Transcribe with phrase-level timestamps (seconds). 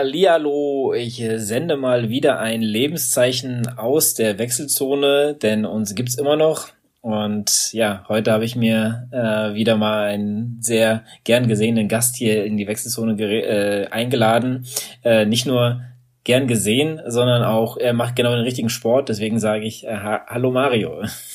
[0.00, 6.68] Hallihallo, ich sende mal wieder ein Lebenszeichen aus der Wechselzone, denn uns gibt's immer noch.
[7.02, 12.46] Und ja, heute habe ich mir äh, wieder mal einen sehr gern gesehenen Gast hier
[12.46, 14.64] in die Wechselzone äh, eingeladen.
[15.04, 15.82] Äh, nicht nur
[16.24, 19.10] gern gesehen, sondern auch er macht genau den richtigen Sport.
[19.10, 21.02] Deswegen sage ich äh, Hallo Mario.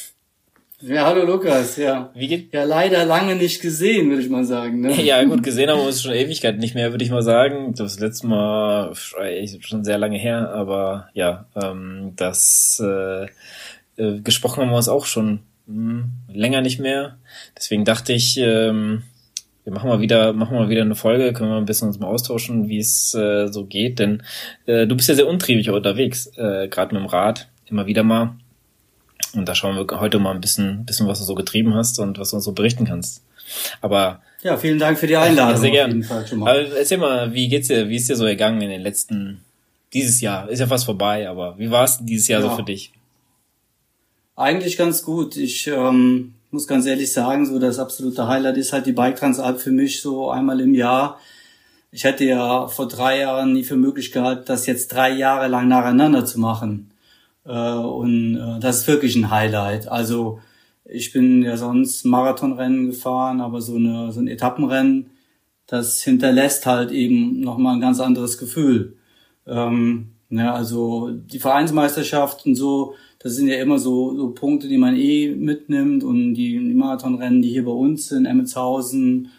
[0.82, 2.12] Ja, hallo Lukas, ja.
[2.14, 2.54] Wie geht?
[2.54, 4.82] Ja, leider lange nicht gesehen, würde ich mal sagen.
[4.82, 5.02] Ne?
[5.02, 7.74] Ja, gut, gesehen haben wir uns schon Ewigkeit nicht mehr, würde ich mal sagen.
[7.76, 13.26] Das letzte Mal schon sehr lange her, aber ja, ähm, das äh,
[13.96, 17.20] äh, gesprochen haben wir uns auch schon mh, hm, länger nicht mehr.
[17.58, 19.04] Deswegen dachte ich, ähm,
[19.64, 22.08] wir machen mal wieder, machen mal wieder eine Folge, können wir ein bisschen uns mal
[22.08, 24.24] austauschen, wie es äh, so geht, denn
[24.66, 28.36] äh, du bist ja sehr untriebig unterwegs, äh, gerade mit dem Rad, immer wieder mal.
[29.36, 32.20] Und da schauen wir heute mal ein bisschen, bisschen, was du so getrieben hast und
[32.20, 33.24] was du uns so berichten kannst.
[33.82, 35.58] Aber ja, vielen Dank für die Einladung.
[35.62, 36.06] Sehr gerne.
[36.42, 39.44] Aber erzähl mal, wie geht's dir, wie ist dir so ergangen in den letzten
[39.94, 40.50] dieses Jahr?
[40.50, 42.50] Ist ja fast vorbei, aber wie war es dieses Jahr ja.
[42.50, 42.92] so für dich?
[44.36, 45.38] Eigentlich ganz gut.
[45.38, 49.60] Ich ähm, muss ganz ehrlich sagen, so das absolute Highlight ist halt die Bike Transalp
[49.60, 51.20] für mich so einmal im Jahr.
[51.92, 55.68] Ich hätte ja vor drei Jahren nie für möglich gehalten, das jetzt drei Jahre lang
[55.70, 56.92] nacheinander zu machen.
[57.46, 59.88] Äh, und äh, das ist wirklich ein Highlight.
[59.88, 60.40] Also
[60.86, 65.10] ich bin ja sonst Marathonrennen gefahren, aber so, eine, so ein Etappenrennen,
[65.68, 68.98] das hinterlässt halt eben nochmal ein ganz anderes Gefühl.
[69.48, 74.78] Ähm, ja, also die Vereinsmeisterschaft und so, das sind ja immer so, so Punkte, die
[74.78, 79.30] man eh mitnimmt und die, die Marathonrennen, die hier bei uns sind, Emmetshausen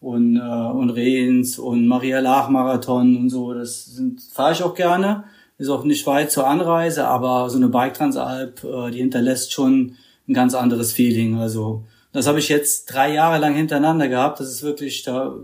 [0.00, 4.74] und, äh, und Rehens und Maria Lach Marathon und so, das sind, fahre ich auch
[4.74, 5.24] gerne
[5.58, 9.96] ist auch nicht weit zur Anreise, aber so eine Bike Transalp, äh, die hinterlässt schon
[10.28, 11.38] ein ganz anderes Feeling.
[11.38, 14.40] Also das habe ich jetzt drei Jahre lang hintereinander gehabt.
[14.40, 15.34] Das ist wirklich, da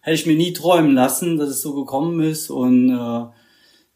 [0.00, 3.26] hätte ich mir nie träumen lassen, dass es so gekommen ist und äh,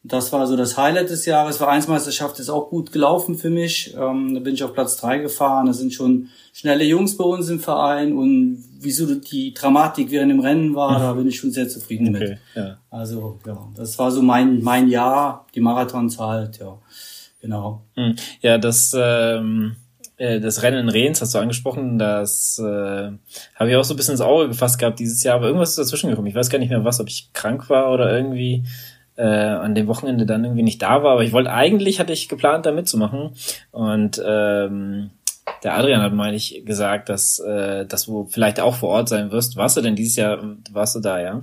[0.03, 1.59] das war so das Highlight des Jahres.
[1.59, 3.95] Vereinsmeisterschaft ist auch gut gelaufen für mich.
[3.95, 5.67] Ähm, da bin ich auf Platz drei gefahren.
[5.67, 10.41] Da sind schon schnelle Jungs bei uns im Verein und wieso die Dramatik während dem
[10.41, 12.39] Rennen war, da bin ich schon sehr zufrieden okay, mit.
[12.55, 12.79] Ja.
[12.89, 16.79] Also ja, das war so mein mein Jahr, die Marathons halt, ja,
[17.43, 17.83] genau.
[17.95, 18.17] Hm.
[18.41, 19.77] Ja, das ähm,
[20.17, 23.11] äh, das Rennen in Rehns hast du angesprochen, das äh,
[23.55, 25.79] habe ich auch so ein bisschen ins Auge gefasst gehabt dieses Jahr, aber irgendwas ist
[25.79, 26.29] dazwischen gekommen.
[26.29, 28.65] Ich weiß gar nicht mehr was, ob ich krank war oder irgendwie
[29.21, 31.13] äh, an dem Wochenende dann irgendwie nicht da war.
[31.13, 33.33] Aber ich wollte eigentlich hatte ich geplant, da mitzumachen.
[33.71, 35.11] Und ähm,
[35.63, 39.31] der Adrian hat, meine ich, gesagt, dass, äh, dass du vielleicht auch vor Ort sein
[39.31, 39.57] wirst.
[39.57, 40.39] Warst du denn dieses Jahr,
[40.73, 41.43] warst du da, ja?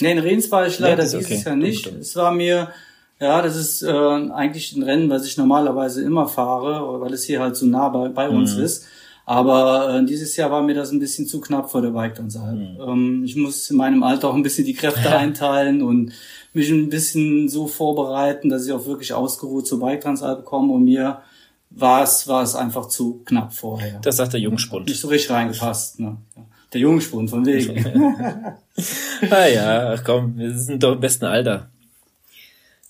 [0.00, 1.42] Nee, in Rehns war ich leider ja, dieses okay.
[1.44, 1.86] Jahr nicht.
[1.86, 2.68] Es war mir,
[3.20, 7.40] ja, das ist äh, eigentlich ein Rennen, was ich normalerweise immer fahre, weil es hier
[7.40, 8.64] halt so nah bei, bei uns mhm.
[8.64, 8.86] ist.
[9.28, 12.56] Aber äh, dieses Jahr war mir das ein bisschen zu knapp vor der Bike Transalp.
[12.56, 12.80] Mhm.
[12.80, 16.12] Ähm, ich muss in meinem Alter auch ein bisschen die Kräfte einteilen und
[16.52, 20.84] mich ein bisschen so vorbereiten, dass ich auch wirklich ausgeruht zur Bike Transalp komme und
[20.84, 21.20] mir
[21.70, 24.00] war es, war es einfach zu knapp vorher.
[24.00, 24.86] Das sagt der Jungspund.
[24.86, 26.16] Nicht so richtig reingepasst, ne?
[26.72, 27.84] Der Jungspund, von wegen.
[29.30, 31.70] ah ja, ach komm, wir sind doch im besten Alter.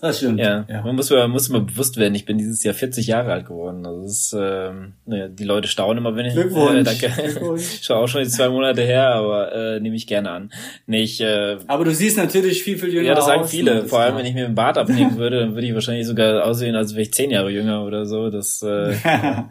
[0.01, 0.39] Das stimmt.
[0.39, 0.81] Ja, ja.
[0.81, 3.85] man muss, man muss mal bewusst werden, ich bin dieses Jahr 40 Jahre alt geworden.
[3.85, 6.33] Also das ist, ähm, naja, die Leute staunen immer, wenn ich.
[6.33, 6.69] Glückwunsch.
[6.69, 7.09] Äh, danke.
[7.09, 7.63] Glückwunsch.
[7.81, 10.51] Schau auch schon die zwei Monate her, aber äh, nehme ich gerne an.
[10.85, 13.07] Nee, ich, äh, aber du siehst natürlich viel, viel jünger aus.
[13.07, 13.85] Ja, das sagen aus, viele.
[13.87, 16.75] Vor allem, wenn ich mir den Bart abnehmen würde, dann würde ich wahrscheinlich sogar aussehen,
[16.75, 18.29] als wäre ich zehn Jahre jünger oder so.
[18.29, 18.93] Das äh,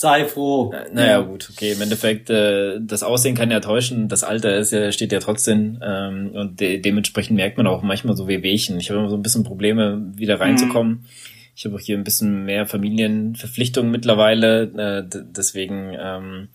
[0.00, 0.72] sei froh.
[0.72, 1.72] Äh, naja, gut, okay.
[1.72, 5.78] Im Endeffekt, äh, das Aussehen kann ja täuschen, das Alter ist ja, steht ja trotzdem.
[5.82, 8.80] Ähm, und de dementsprechend merkt man auch manchmal so Wehwehchen.
[8.80, 10.92] Ich habe immer so ein bisschen Probleme, wieder reinzukommen.
[10.92, 11.04] Mhm.
[11.54, 14.62] Ich habe auch hier ein bisschen mehr Familienverpflichtungen mittlerweile.
[15.12, 16.48] Äh, deswegen ähm,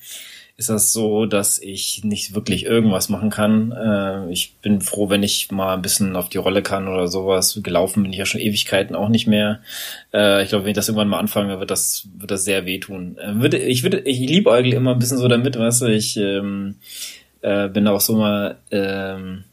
[0.58, 3.74] ist das so, dass ich nicht wirklich irgendwas machen kann.
[3.74, 7.60] Äh, ich bin froh, wenn ich mal ein bisschen auf die Rolle kann oder sowas.
[7.62, 9.60] Gelaufen bin ich ja schon Ewigkeiten auch nicht mehr.
[10.14, 13.18] Äh, ich glaube, wenn ich das irgendwann mal anfange, wird das, wird das sehr wehtun.
[13.18, 16.16] Äh, würde, ich würde, ich liebe Eugel immer ein bisschen so damit, weißt du, ich
[16.16, 16.76] ähm,
[17.42, 19.44] äh, bin auch so mal, ähm,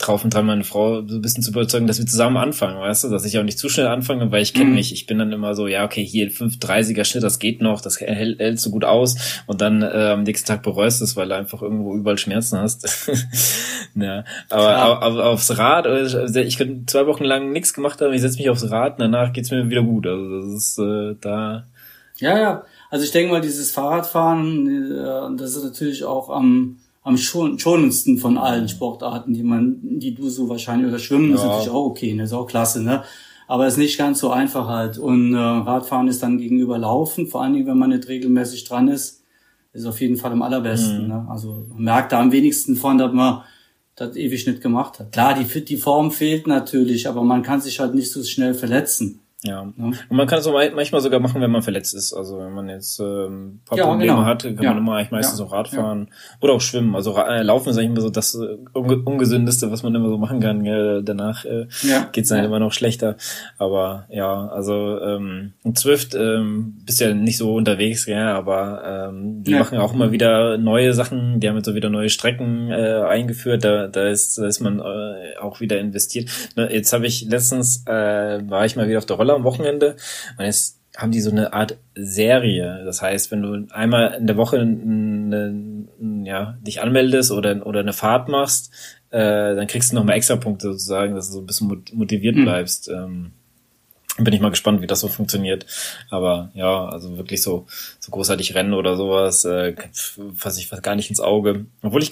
[0.00, 3.04] drauf und dran, meine Frau so ein bisschen zu überzeugen, dass wir zusammen anfangen, weißt
[3.04, 4.74] du, dass ich auch nicht zu schnell anfange, weil ich kenne mhm.
[4.76, 4.92] mich.
[4.92, 8.38] Ich bin dann immer so, ja, okay, hier 530er Schnitt, das geht noch, das hält,
[8.38, 11.36] hält so gut aus und dann äh, am nächsten Tag bereust du es, weil du
[11.36, 13.08] einfach irgendwo überall Schmerzen hast.
[13.94, 18.12] ja, aber, aber, aber, aufs Rad, also ich könnte zwei Wochen lang nichts gemacht haben,
[18.12, 20.06] ich setze mich aufs Rad und danach geht's mir wieder gut.
[20.06, 21.64] Also das ist äh, da.
[22.18, 22.64] Ja, ja.
[22.90, 28.18] Also ich denke mal, dieses Fahrradfahren, äh, das ist natürlich auch am am schon, schonendsten
[28.18, 31.36] von allen Sportarten, die man, die du so wahrscheinlich, oder Schwimmen ja.
[31.36, 33.02] ist natürlich auch okay, ne, ist auch klasse, ne?
[33.48, 34.96] Aber ist nicht ganz so einfach halt.
[34.96, 38.86] Und äh, Radfahren ist dann gegenüber Laufen, vor allen Dingen, wenn man nicht regelmäßig dran
[38.86, 39.24] ist,
[39.72, 41.02] ist auf jeden Fall am allerbesten.
[41.02, 41.08] Mhm.
[41.08, 41.26] Ne?
[41.28, 43.42] Also man merkt da am wenigsten von, dass man
[43.96, 45.10] das ewig nicht gemacht hat.
[45.10, 49.20] Klar, die, die Form fehlt natürlich, aber man kann sich halt nicht so schnell verletzen.
[49.42, 49.52] Ja.
[49.52, 49.84] ja.
[49.84, 52.12] Und man kann es manchmal sogar machen, wenn man verletzt ist.
[52.12, 54.24] Also wenn man jetzt ähm, ein paar ja, Probleme genau.
[54.26, 54.70] hat, kann ja.
[54.70, 56.08] man immer eigentlich meistens auch Radfahren
[56.40, 56.94] oder auch schwimmen.
[56.94, 60.40] Also äh, Laufen ist eigentlich immer so das äh, ungesündeste, was man immer so machen
[60.40, 60.62] kann.
[60.62, 61.02] Gell?
[61.02, 61.66] Danach äh,
[62.12, 63.16] geht es dann immer noch schlechter.
[63.56, 68.18] Aber ja, also ähm, Zwift ähm, bist ja nicht so unterwegs, gell?
[68.18, 71.40] aber ähm, die machen auch immer wieder neue Sachen.
[71.40, 73.64] Die haben jetzt so wieder neue Strecken äh, eingeführt.
[73.64, 76.28] Da, da, ist, da ist man äh, auch wieder investiert.
[76.56, 79.96] Jetzt habe ich letztens, äh, war ich mal wieder auf der Rolle Rolle am Wochenende.
[80.38, 82.82] Und jetzt haben die so eine Art Serie.
[82.84, 85.86] Das heißt, wenn du einmal in der Woche eine,
[86.24, 88.72] ja, dich anmeldest oder, oder eine Fahrt machst,
[89.10, 92.42] äh, dann kriegst du nochmal extra Punkte sozusagen, dass du so ein bisschen motiviert mhm.
[92.42, 92.88] bleibst.
[92.88, 93.32] Ähm,
[94.18, 95.66] bin ich mal gespannt, wie das so funktioniert.
[96.10, 97.66] Aber ja, also wirklich so,
[97.98, 99.74] so großartig Rennen oder sowas, äh,
[100.36, 101.66] fasse ich fast gar nicht ins Auge.
[101.82, 102.10] Obwohl ich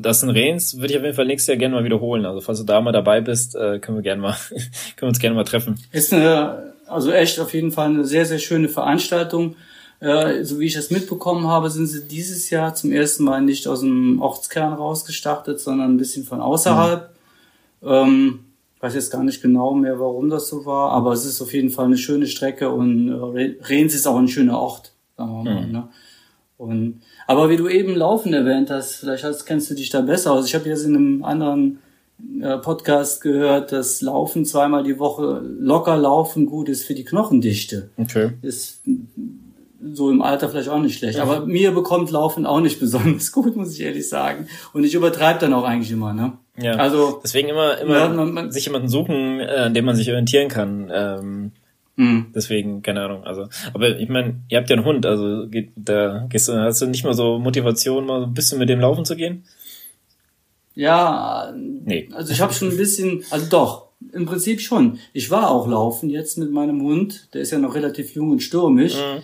[0.00, 2.26] das in Rehns würde ich auf jeden Fall nächstes Jahr gerne mal wiederholen.
[2.26, 4.62] Also falls du da mal dabei bist, äh, können wir gerne mal, können
[5.00, 5.78] wir uns gerne mal treffen.
[5.92, 9.56] Ist eine, also echt auf jeden Fall eine sehr, sehr schöne Veranstaltung.
[10.00, 13.66] Äh, so wie ich das mitbekommen habe, sind sie dieses Jahr zum ersten Mal nicht
[13.66, 17.10] aus dem Ortskern rausgestartet, sondern ein bisschen von außerhalb.
[17.82, 17.88] Mhm.
[17.88, 18.38] Ähm,
[18.80, 21.70] weiß jetzt gar nicht genau mehr, warum das so war, aber es ist auf jeden
[21.70, 25.66] Fall eine schöne Strecke und äh, Rehns ist auch ein schöner Ort, sagen wir mal.
[25.66, 25.72] Mhm.
[25.72, 25.88] Ne?
[26.56, 30.32] Und, aber wie du eben Laufen erwähnt hast, vielleicht hast, kennst du dich da besser
[30.32, 30.46] aus.
[30.46, 31.78] Ich habe jetzt in einem anderen
[32.42, 37.90] äh, Podcast gehört, dass Laufen zweimal die Woche locker laufen gut ist für die Knochendichte.
[37.96, 38.32] Okay.
[38.42, 38.82] Ist
[39.82, 41.16] so im Alter vielleicht auch nicht schlecht.
[41.16, 41.22] Ja.
[41.22, 44.46] Aber mir bekommt Laufen auch nicht besonders gut, muss ich ehrlich sagen.
[44.72, 46.34] Und ich übertreibe dann auch eigentlich immer, ne?
[46.60, 46.76] Ja.
[46.76, 50.08] Also deswegen immer immer ja, man, man, sich jemanden suchen, äh, an dem man sich
[50.08, 50.90] orientieren kann.
[50.92, 51.52] Ähm,
[51.96, 52.26] mhm.
[52.34, 53.24] Deswegen keine Ahnung.
[53.24, 56.82] Also, aber ich meine, ihr habt ja einen Hund, also geht, da gehst du, hast
[56.82, 59.44] du nicht mal so Motivation, mal so ein bisschen mit dem laufen zu gehen?
[60.74, 62.08] Ja, nee.
[62.12, 64.98] also ich habe schon ein bisschen, also doch, im Prinzip schon.
[65.12, 68.40] Ich war auch laufen jetzt mit meinem Hund, der ist ja noch relativ jung und
[68.40, 68.94] stürmisch.
[68.94, 69.22] Mhm.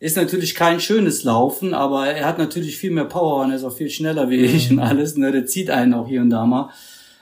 [0.00, 3.64] Ist natürlich kein schönes Laufen, aber er hat natürlich viel mehr Power und er ist
[3.64, 5.16] auch viel schneller wie ich und alles.
[5.16, 5.32] Ne?
[5.32, 6.70] Der zieht einen auch hier und da mal.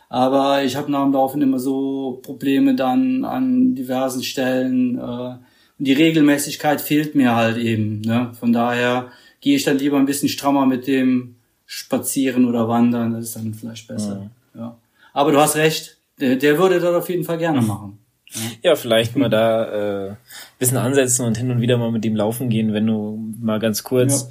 [0.08, 4.98] Aber ich habe nach dem Laufen immer so Probleme dann an diversen Stellen.
[4.98, 5.36] Äh,
[5.78, 8.02] und die Regelmäßigkeit fehlt mir halt eben.
[8.02, 8.32] Ne?
[8.38, 13.12] Von daher gehe ich dann lieber ein bisschen strammer mit dem Spazieren oder Wandern.
[13.12, 14.30] Das ist dann vielleicht besser.
[14.54, 14.60] Mhm.
[14.60, 14.78] Ja.
[15.12, 15.98] Aber du hast recht.
[16.20, 17.98] Der, der würde das auf jeden Fall gerne machen.
[18.62, 20.14] Ja, vielleicht mal da äh,
[20.58, 23.82] bisschen ansetzen und hin und wieder mal mit ihm laufen gehen, wenn du mal ganz
[23.82, 24.28] kurz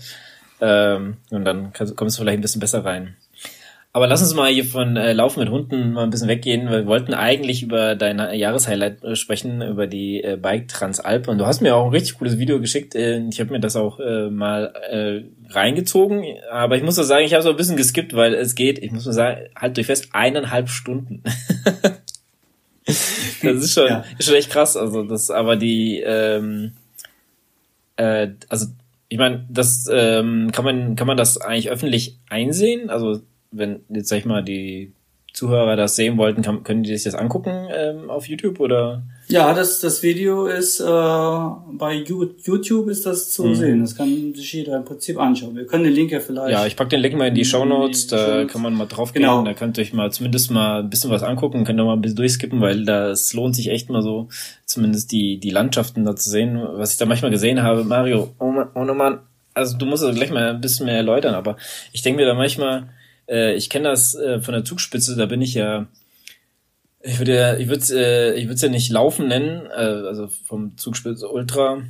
[0.60, 0.96] ja.
[0.96, 3.16] ähm, und dann kommst du vielleicht ein bisschen besser rein.
[3.96, 6.70] Aber lass uns mal hier von äh, Laufen mit Hunden mal ein bisschen weggehen.
[6.70, 11.30] Wir wollten eigentlich über dein Jahreshighlight äh, sprechen, über die äh, Bike Transalp.
[11.30, 12.94] Und du hast mir auch ein richtig cooles Video geschickt.
[12.94, 16.26] Äh, ich habe mir das auch äh, mal äh, reingezogen.
[16.52, 18.92] Aber ich muss nur sagen, ich habe so ein bisschen geskippt, weil es geht, ich
[18.92, 21.24] muss nur sagen, halt durch fest eineinhalb Stunden.
[23.54, 24.04] das ist schon, ja.
[24.18, 24.76] ist schon echt krass.
[24.78, 26.74] Also das, aber die, ähm,
[27.98, 28.68] äh, also
[29.10, 32.90] ich meine, das ähm, kann man kann man das eigentlich öffentlich einsehen?
[32.90, 34.92] Also wenn jetzt sag ich mal die
[35.36, 39.04] Zuhörer das sehen wollten, kann, können die sich das angucken ähm, auf YouTube oder?
[39.28, 43.56] Ja, das, das Video ist äh, bei YouTube ist das zu mhm.
[43.56, 43.82] sehen.
[43.82, 45.56] Das kann sich jeder im Prinzip anschauen.
[45.58, 46.52] Wir können den Link ja vielleicht.
[46.52, 48.08] Ja, ich pack den Link mal in die Show Notes.
[48.08, 49.24] Da kann man mal drauf gehen.
[49.24, 49.44] Genau.
[49.44, 51.66] Da könnt ihr euch mal zumindest mal ein bisschen was angucken.
[51.66, 54.30] Könnt ihr mal ein bisschen durchskippen, weil das lohnt sich echt mal so,
[54.66, 56.62] zumindest die die Landschaften da zu sehen.
[56.76, 58.30] Was ich da manchmal gesehen habe, Mario.
[58.40, 59.20] Oh Mann, oh Mann.
[59.54, 61.36] Also du musst es gleich mal ein bisschen mehr erläutern.
[61.36, 61.58] Aber
[61.92, 62.90] ich denke mir da manchmal
[63.30, 65.88] äh, ich kenne das äh, von der Zugspitze, da bin ich ja,
[67.02, 70.28] ich würde ja, ich würde äh, ich würde es ja nicht laufen nennen, äh, also
[70.28, 71.84] vom Zugspitze Ultra,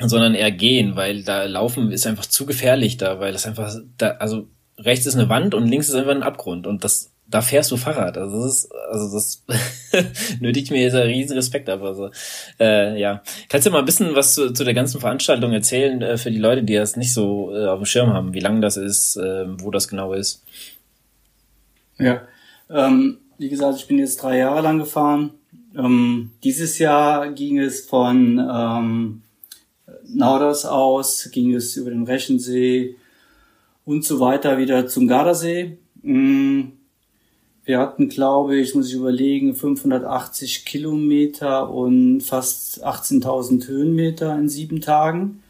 [0.00, 4.12] sondern eher gehen, weil da laufen ist einfach zu gefährlich da, weil das einfach da,
[4.12, 7.70] also rechts ist eine Wand und links ist einfach ein Abgrund und das da fährst
[7.70, 8.18] du Fahrrad.
[8.18, 9.42] Also das ist, also das
[10.40, 11.82] nötigt mir jetzt einen riesen Respekt ab.
[11.82, 12.10] Also
[12.60, 16.18] äh, ja, kannst du mal ein bisschen was zu, zu der ganzen Veranstaltung erzählen äh,
[16.18, 18.76] für die Leute, die das nicht so äh, auf dem Schirm haben, wie lang das
[18.76, 20.42] ist, äh, wo das genau ist?
[21.98, 22.22] Ja,
[22.70, 25.30] ähm, wie gesagt, ich bin jetzt drei Jahre lang gefahren.
[25.76, 29.22] Ähm, dieses Jahr ging es von ähm,
[30.06, 32.96] Nauders aus, ging es über den Rechensee
[33.84, 35.78] und so weiter wieder zum Gardasee.
[36.02, 36.73] Mm,
[37.64, 44.80] wir hatten, glaube ich, muss ich überlegen, 580 Kilometer und fast 18.000 Höhenmeter in sieben
[44.80, 45.42] Tagen.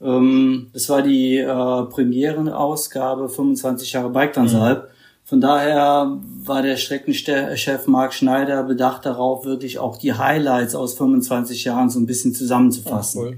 [0.00, 4.84] Ähm, das war die äh, Premierenausgabe 25 Jahre Bike Transalp.
[4.84, 4.88] Mhm.
[5.24, 11.64] Von daher war der Streckenchef Marc Schneider bedacht darauf, wirklich auch die Highlights aus 25
[11.64, 13.26] Jahren so ein bisschen zusammenzufassen.
[13.26, 13.36] Ja,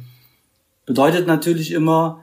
[0.84, 2.20] Bedeutet natürlich immer,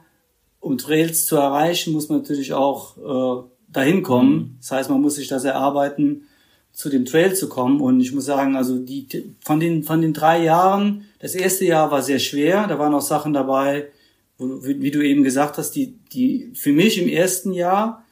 [0.60, 4.58] um Trails zu erreichen, muss man natürlich auch äh, dahin kommen.
[4.60, 6.28] Das heißt, man muss sich das erarbeiten,
[6.72, 7.80] zu dem Trail zu kommen.
[7.82, 9.08] Und ich muss sagen, also die
[9.40, 12.68] von den von den drei Jahren, das erste Jahr war sehr schwer.
[12.68, 13.88] Da waren auch Sachen dabei,
[14.38, 18.04] wo, wie du eben gesagt hast, die die für mich im ersten Jahr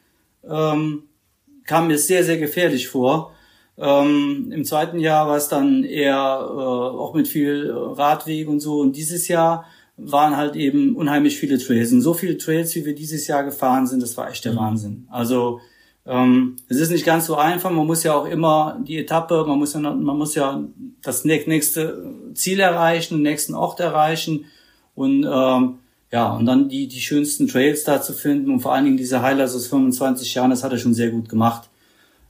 [0.47, 1.03] ähm,
[1.65, 3.33] kam mir sehr sehr gefährlich vor.
[3.77, 8.79] Ähm, Im zweiten Jahr war es dann eher äh, auch mit viel Radweg und so.
[8.79, 9.65] Und dieses Jahr
[9.97, 11.91] waren halt eben unheimlich viele Trails.
[11.91, 14.57] Und so viele Trails, wie wir dieses Jahr gefahren sind, das war echt der mhm.
[14.57, 15.07] Wahnsinn.
[15.09, 15.59] Also
[16.05, 17.71] ähm, es ist nicht ganz so einfach.
[17.71, 20.63] Man muss ja auch immer die Etappe, man muss ja, man muss ja
[21.01, 24.45] das nächste Ziel erreichen, den nächsten Ort erreichen
[24.95, 25.79] und ähm,
[26.11, 29.21] ja und dann die die schönsten Trails da zu finden und vor allen Dingen diese
[29.21, 31.69] Highlights aus 25 Jahren, das hat er schon sehr gut gemacht.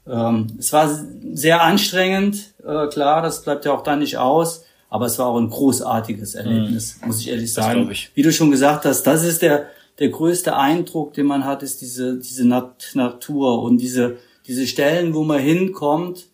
[0.07, 0.89] Ähm, es war
[1.33, 4.65] sehr anstrengend, äh, klar, das bleibt ja auch dann nicht aus.
[4.93, 7.07] Aber es war auch ein großartiges Erlebnis, mhm.
[7.07, 7.89] muss ich ehrlich sagen.
[7.89, 8.11] Ich.
[8.13, 9.65] Wie du schon gesagt hast, das ist der,
[9.97, 15.15] der größte Eindruck, den man hat, ist diese, diese Nat Natur und diese, diese Stellen,
[15.15, 16.27] wo man hinkommt,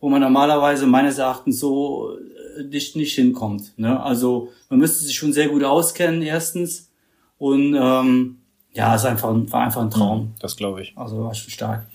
[0.00, 2.10] wo man normalerweise meines Erachtens so
[2.58, 3.78] äh, nicht, nicht hinkommt.
[3.78, 4.02] Ne?
[4.02, 6.90] Also man müsste sich schon sehr gut auskennen, erstens.
[7.38, 8.38] Und ähm,
[8.72, 10.20] ja, es ist einfach, war einfach ein Traum.
[10.20, 10.94] Mhm, das glaube ich.
[10.96, 11.86] Also war schon stark.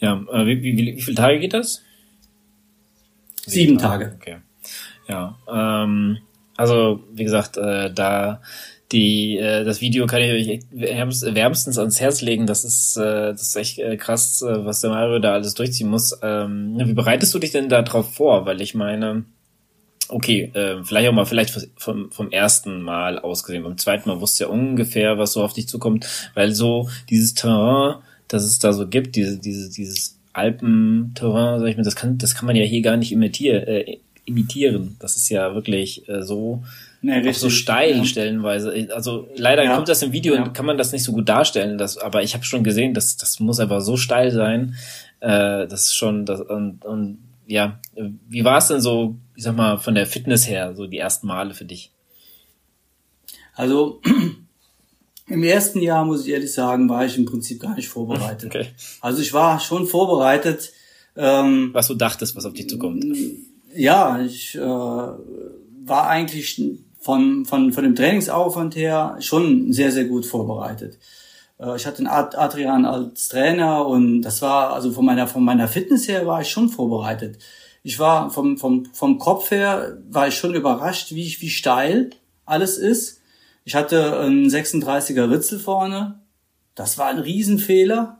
[0.00, 1.80] Ja, äh, wie, wie, wie viele Tage geht das?
[3.46, 4.04] Sieben, Sieben Tage.
[4.04, 4.16] Tage.
[4.20, 4.36] Okay.
[5.08, 6.18] Ja, ähm,
[6.56, 8.40] also wie gesagt, äh, da
[8.92, 12.46] die äh, das Video kann ich euch wärmstens ans Herz legen.
[12.46, 15.88] Das ist äh, das ist echt äh, krass, äh, was der Mario da alles durchziehen
[15.88, 16.16] muss.
[16.22, 18.44] Ähm, wie bereitest du dich denn da drauf vor?
[18.44, 19.24] Weil ich meine,
[20.08, 23.64] okay, äh, vielleicht auch mal vielleicht vom, vom ersten Mal ausgesehen.
[23.64, 27.96] Beim zweiten Mal wusste ja ungefähr, was so auf dich zukommt, weil so dieses Terrain,
[28.28, 32.34] das es da so gibt, diese, diese, dieses Alpenterrain, sag ich mal, das kann, das
[32.34, 34.96] kann man ja hier gar nicht imitieren, äh, imitieren.
[35.00, 36.62] Das ist ja wirklich äh, so,
[37.00, 38.04] nee, so steil ja.
[38.04, 38.88] stellenweise.
[38.94, 39.74] Also leider ja.
[39.74, 40.42] kommt das im Video ja.
[40.42, 41.78] und kann man das nicht so gut darstellen.
[41.78, 44.76] Das, aber ich habe schon gesehen, dass das muss einfach so steil sein.
[45.20, 47.80] Äh, das ist schon das und, und ja,
[48.28, 51.26] wie war es denn so, ich sag mal, von der Fitness her, so die ersten
[51.26, 51.90] Male für dich?
[53.54, 54.00] Also
[55.26, 58.54] im ersten Jahr, muss ich ehrlich sagen, war ich im Prinzip gar nicht vorbereitet.
[58.54, 58.66] Okay.
[59.00, 60.72] Also ich war schon vorbereitet.
[61.14, 63.04] Ähm, was du dachtest, was auf dich zukommt.
[63.74, 66.60] Ja, ich äh, war eigentlich
[67.00, 70.98] von, von, von dem Trainingsaufwand her schon sehr, sehr gut vorbereitet.
[71.58, 75.68] Äh, ich hatte den Adrian als Trainer und das war, also von meiner, von meiner
[75.68, 77.38] Fitness her war ich schon vorbereitet.
[77.82, 82.10] Ich war vom, vom, vom Kopf her, war ich schon überrascht, wie, wie steil
[82.44, 83.20] alles ist.
[83.64, 86.20] Ich hatte einen 36er Ritzel vorne.
[86.74, 88.18] Das war ein Riesenfehler.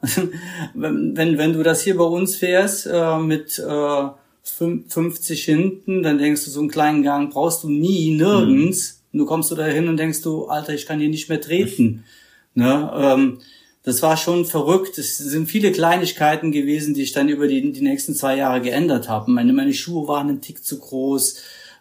[0.75, 4.09] wenn, wenn, wenn du das hier bei uns fährst, äh, mit, äh,
[4.43, 9.03] 50 hinten, dann denkst du, so einen kleinen Gang brauchst du nie, nirgends.
[9.13, 9.19] Mhm.
[9.19, 12.05] Du kommst du da hin und denkst du, Alter, ich kann hier nicht mehr treten.
[12.55, 12.93] ne?
[12.95, 13.39] Ähm,
[13.85, 14.99] das war schon verrückt.
[14.99, 19.09] Es sind viele Kleinigkeiten gewesen, die ich dann über die, die nächsten zwei Jahre geändert
[19.09, 19.31] habe.
[19.31, 21.37] Meine, meine Schuhe waren ein Tick zu groß,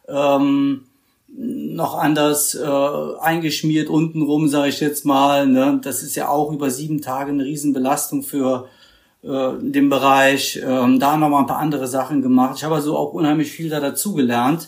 [0.07, 0.85] ähm,
[1.27, 5.47] noch anders äh, eingeschmiert untenrum, sage ich jetzt mal.
[5.47, 5.79] Ne?
[5.83, 8.67] Das ist ja auch über sieben Tage eine Riesenbelastung für
[9.23, 12.55] äh, in dem Bereich, ähm, da nochmal ein paar andere Sachen gemacht.
[12.57, 14.67] Ich habe also auch unheimlich viel da dazugelernt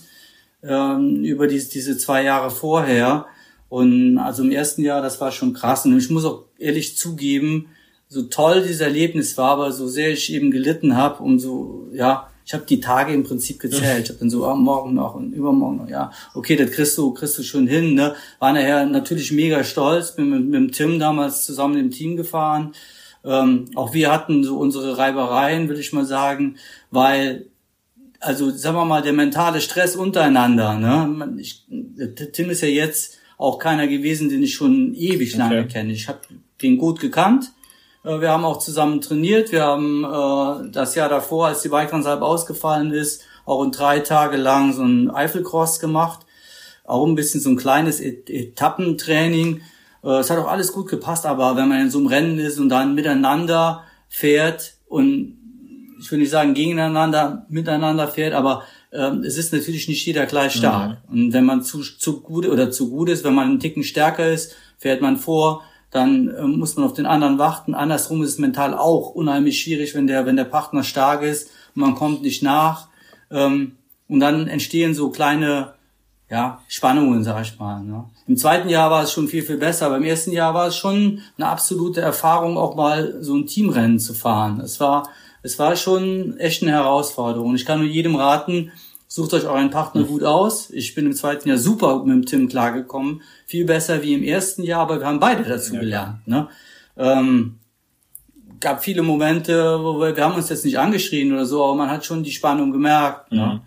[0.64, 3.26] ähm, über diese, diese zwei Jahre vorher.
[3.70, 5.86] Und also im ersten Jahr, das war schon krass.
[5.86, 7.70] Und ich muss auch ehrlich zugeben,
[8.08, 12.54] so toll dieses Erlebnis war, aber so sehr ich eben gelitten habe, umso, ja, ich
[12.54, 14.04] habe die Tage im Prinzip gezählt.
[14.04, 17.12] Ich habe dann so ah, morgen noch und übermorgen noch, ja, okay, das kriegst du,
[17.14, 17.96] kriegst du schon hin.
[17.96, 18.16] Ne?
[18.40, 22.74] War nachher natürlich mega stolz, bin mit, mit Tim damals zusammen im Team gefahren.
[23.26, 26.58] Ähm, auch wir hatten so unsere Reibereien, will ich mal sagen,
[26.92, 27.48] weil
[28.24, 30.76] also sagen wir mal der mentale Stress untereinander.
[30.76, 31.36] Ne?
[31.38, 31.66] Ich,
[32.32, 35.68] Tim ist ja jetzt auch keiner gewesen, den ich schon ewig lange okay.
[35.68, 35.94] kenne.
[35.94, 36.20] Ich habe
[36.62, 37.52] den gut gekannt.
[38.04, 39.52] Äh, wir haben auch zusammen trainiert.
[39.52, 44.38] Wir haben äh, das Jahr davor, als die Bikeransalb ausgefallen ist, auch in drei Tage
[44.38, 46.26] lang so ein Eifelcross gemacht.
[46.86, 49.62] Auch ein bisschen so ein kleines Etappentraining.
[50.04, 52.60] Äh, es hat auch alles gut gepasst, aber wenn man in so einem Rennen ist
[52.60, 55.38] und dann miteinander fährt und
[56.00, 60.54] ich will nicht sagen gegeneinander, miteinander fährt, aber ähm, es ist natürlich nicht jeder gleich
[60.54, 60.98] stark.
[61.10, 61.26] Mhm.
[61.26, 64.30] Und wenn man zu, zu gut oder zu gut ist, wenn man einen Ticken stärker
[64.30, 67.74] ist, fährt man vor, dann äh, muss man auf den anderen warten.
[67.74, 71.82] Andersrum ist es mental auch unheimlich schwierig, wenn der, wenn der Partner stark ist und
[71.82, 72.90] man kommt nicht nach.
[73.32, 75.74] Ähm, und dann entstehen so kleine
[76.30, 77.84] ja, Spannungen, sag ich mal.
[77.84, 78.06] Ne?
[78.28, 79.90] Im zweiten Jahr war es schon viel, viel besser.
[79.90, 84.14] Beim ersten Jahr war es schon eine absolute Erfahrung, auch mal so ein Teamrennen zu
[84.14, 84.60] fahren.
[84.62, 85.10] Es war,
[85.42, 87.56] es war schon echt eine Herausforderung.
[87.56, 88.72] Ich kann nur jedem raten,
[89.08, 90.72] sucht euch euren Partner gut aus.
[90.72, 93.22] Ich bin im zweiten Jahr super mit dem Tim klargekommen.
[93.46, 96.28] Viel besser wie im ersten Jahr, aber wir haben beide dazu gelernt.
[96.28, 96.48] Ne?
[96.98, 97.60] Ähm,
[98.60, 101.92] gab viele Momente, wo wir, wir haben uns jetzt nicht angeschrien oder so, aber man
[101.92, 103.32] hat schon die Spannung gemerkt.
[103.32, 103.46] Ne?
[103.46, 103.52] Mhm.
[103.52, 103.62] Ne?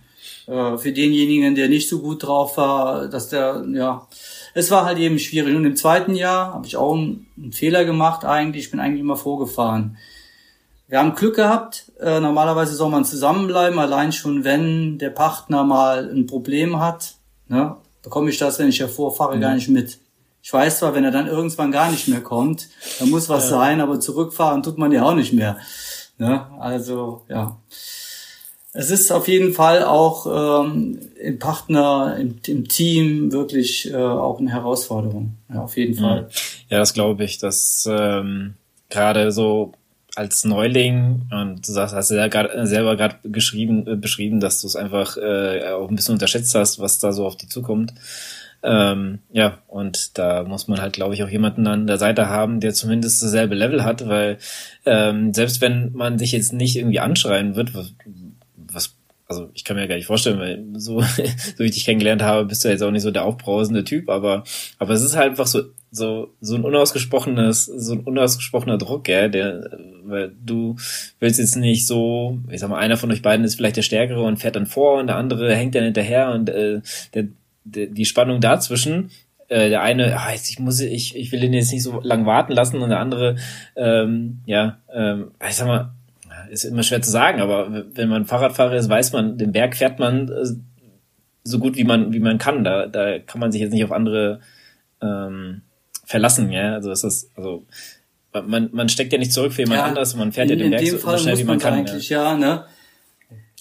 [0.46, 4.06] Äh, für denjenigen, der nicht so gut drauf war, dass der, ja,
[4.54, 5.54] es war halt eben schwierig.
[5.56, 8.66] Und im zweiten Jahr habe ich auch einen, einen, Fehler gemacht eigentlich.
[8.66, 9.96] Ich bin eigentlich immer vorgefahren.
[10.88, 11.90] Wir haben Glück gehabt.
[12.00, 17.14] Äh, normalerweise soll man zusammenbleiben, allein schon, wenn der Partner mal ein Problem hat.
[17.48, 19.40] Ne, bekomme ich das, wenn ich hervorfahre, mhm.
[19.40, 19.98] gar nicht mit.
[20.42, 22.68] Ich weiß zwar, wenn er dann irgendwann gar nicht mehr kommt,
[23.00, 23.58] dann muss was ja.
[23.58, 25.58] sein, aber zurückfahren tut man ja auch nicht mehr.
[26.18, 26.46] Ne?
[26.60, 27.56] Also ja.
[28.76, 34.38] Es ist auf jeden Fall auch ähm, im Partner, im, im Team wirklich äh, auch
[34.38, 35.32] eine Herausforderung.
[35.52, 36.28] Ja, auf jeden Fall.
[36.68, 38.54] Ja, das glaube ich, dass ähm,
[38.90, 39.72] gerade so
[40.14, 44.60] als Neuling und du sagst, hast du ja grad, selber gerade geschrieben, äh, beschrieben, dass
[44.60, 47.94] du es einfach äh, auch ein bisschen unterschätzt hast, was da so auf dich zukommt.
[48.62, 52.60] Ähm, ja, und da muss man halt, glaube ich, auch jemanden an der Seite haben,
[52.60, 54.38] der zumindest dasselbe Level hat, weil
[54.84, 57.72] ähm, selbst wenn man sich jetzt nicht irgendwie anschreien wird,
[59.28, 61.00] also ich kann mir gar nicht vorstellen, weil so,
[61.56, 64.08] so wie ich dich kennengelernt habe, bist du jetzt auch nicht so der aufbrausende Typ,
[64.08, 64.44] aber,
[64.78, 69.28] aber es ist halt einfach so, so, so ein unausgesprochenes, so ein unausgesprochener Druck, ja,
[69.28, 70.76] der, weil du
[71.20, 74.22] willst jetzt nicht so, ich sag mal, einer von euch beiden ist vielleicht der Stärkere
[74.22, 76.80] und fährt dann vor und der andere hängt dann hinterher und äh,
[77.14, 77.28] der
[77.68, 79.10] die Spannung dazwischen,
[79.48, 82.52] äh, der eine, ah, ich muss, ich, ich will ihn jetzt nicht so lang warten
[82.52, 83.36] lassen und der andere,
[83.76, 85.92] ähm, ja, ähm, ich sag mal,
[86.50, 89.98] ist immer schwer zu sagen, aber wenn man Fahrradfahrer ist, weiß man, den Berg fährt
[89.98, 90.46] man äh,
[91.44, 92.64] so gut wie man wie man kann.
[92.64, 94.40] Da, da kann man sich jetzt nicht auf andere
[95.00, 95.62] ähm,
[96.04, 96.74] verlassen, ja.
[96.74, 97.66] Also es ist also
[98.32, 100.70] man, man steckt ja nicht zurück für jemand ja, anders, man fährt in, ja den
[100.70, 101.74] Berg so, so schnell wie man kann.
[101.74, 102.64] Eigentlich ja, ja ne?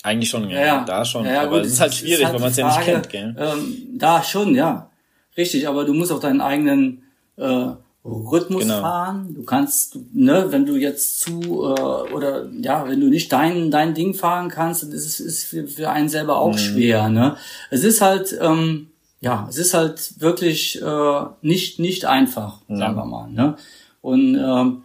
[0.03, 1.25] Eigentlich schon, ja, ja, da schon.
[1.25, 3.35] Ja, aber es ist halt schwierig, halt wenn man es ja nicht kennt, gell?
[3.39, 4.91] Ähm, da schon, ja.
[5.35, 7.03] Richtig, aber du musst auch deinen eigenen
[7.37, 7.69] äh,
[8.05, 8.81] Rhythmus genau.
[8.81, 9.33] fahren.
[9.33, 13.95] Du kannst, ne, wenn du jetzt zu äh, oder ja, wenn du nicht dein dein
[13.95, 16.57] Ding fahren kannst, das ist, ist für, für einen selber auch mhm.
[16.59, 17.09] schwer.
[17.09, 17.35] Ne,
[17.71, 18.87] es ist halt ähm,
[19.21, 22.77] ja, es ist halt wirklich äh, nicht nicht einfach, mhm.
[22.77, 23.31] sagen wir mal.
[23.31, 23.55] Ne,
[24.01, 24.83] und ähm,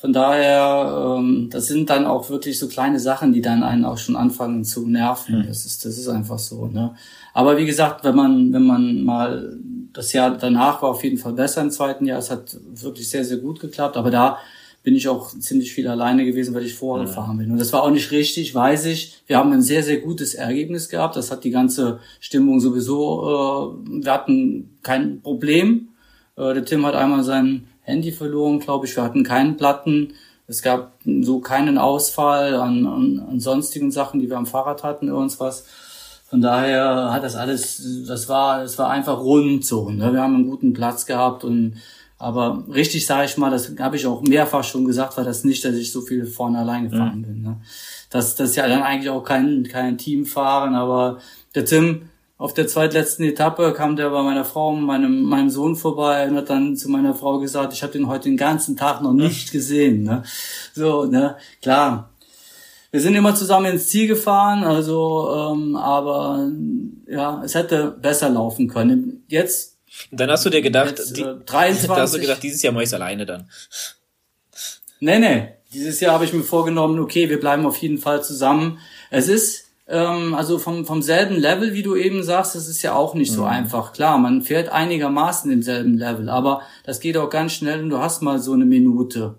[0.00, 3.98] von daher, ähm, das sind dann auch wirklich so kleine Sachen, die dann einen auch
[3.98, 5.40] schon anfangen zu nerven.
[5.40, 5.46] Mhm.
[5.46, 6.68] Das ist, das ist einfach so.
[6.68, 6.94] Ne?
[7.34, 9.58] Aber wie gesagt, wenn man, wenn man mal
[9.92, 12.18] das Jahr danach war auf jeden Fall besser im zweiten Jahr.
[12.18, 13.96] Es hat wirklich sehr, sehr gut geklappt.
[13.96, 14.38] Aber da
[14.82, 17.50] bin ich auch ziemlich viel alleine gewesen, weil ich vorgefahren bin.
[17.50, 19.22] Und das war auch nicht richtig, weiß ich.
[19.26, 21.16] Wir haben ein sehr, sehr gutes Ergebnis gehabt.
[21.16, 25.88] Das hat die ganze Stimmung sowieso, äh, wir hatten kein Problem.
[26.36, 28.96] Äh, der Tim hat einmal seinen Handy verloren, glaube ich.
[28.96, 30.14] Wir hatten keinen Platten.
[30.46, 35.08] Es gab so keinen Ausfall an, an, an sonstigen Sachen, die wir am Fahrrad hatten,
[35.08, 35.66] irgendwas.
[36.30, 39.90] Von daher hat das alles, das war, das war einfach rund so.
[39.90, 40.12] Ne?
[40.12, 41.74] Wir haben einen guten Platz gehabt und
[42.18, 45.64] aber richtig sage ich mal, das habe ich auch mehrfach schon gesagt, war das nicht,
[45.64, 47.22] dass ich so viel vorne allein gefahren mhm.
[47.22, 47.42] bin.
[47.42, 47.56] Ne?
[48.10, 51.18] Das, das ist ja dann eigentlich auch kein, kein Teamfahren, aber
[51.56, 52.02] der Tim
[52.38, 56.36] auf der zweitletzten Etappe kam der bei meiner Frau und meinem, meinem Sohn vorbei und
[56.36, 59.50] hat dann zu meiner Frau gesagt, ich habe den heute den ganzen Tag noch nicht
[59.50, 60.04] gesehen.
[60.04, 60.22] Ne?
[60.74, 62.09] So, ne, klar.
[62.92, 66.50] Wir sind immer zusammen ins Ziel gefahren, also ähm, aber
[67.06, 69.24] ja, es hätte besser laufen können.
[69.28, 69.78] Jetzt.
[70.10, 72.72] Und dann hast du dir gedacht, jetzt, äh, 23, da hast du gedacht, dieses Jahr
[72.72, 73.48] mache ich alleine dann.
[74.98, 75.48] Nee, nee.
[75.72, 78.78] Dieses Jahr habe ich mir vorgenommen, okay, wir bleiben auf jeden Fall zusammen.
[79.10, 82.94] Es ist ähm, also vom, vom selben Level, wie du eben sagst, das ist ja
[82.94, 83.36] auch nicht mhm.
[83.36, 83.92] so einfach.
[83.92, 87.98] Klar, man fährt einigermaßen im selben Level, aber das geht auch ganz schnell und du
[87.98, 89.34] hast mal so eine Minute.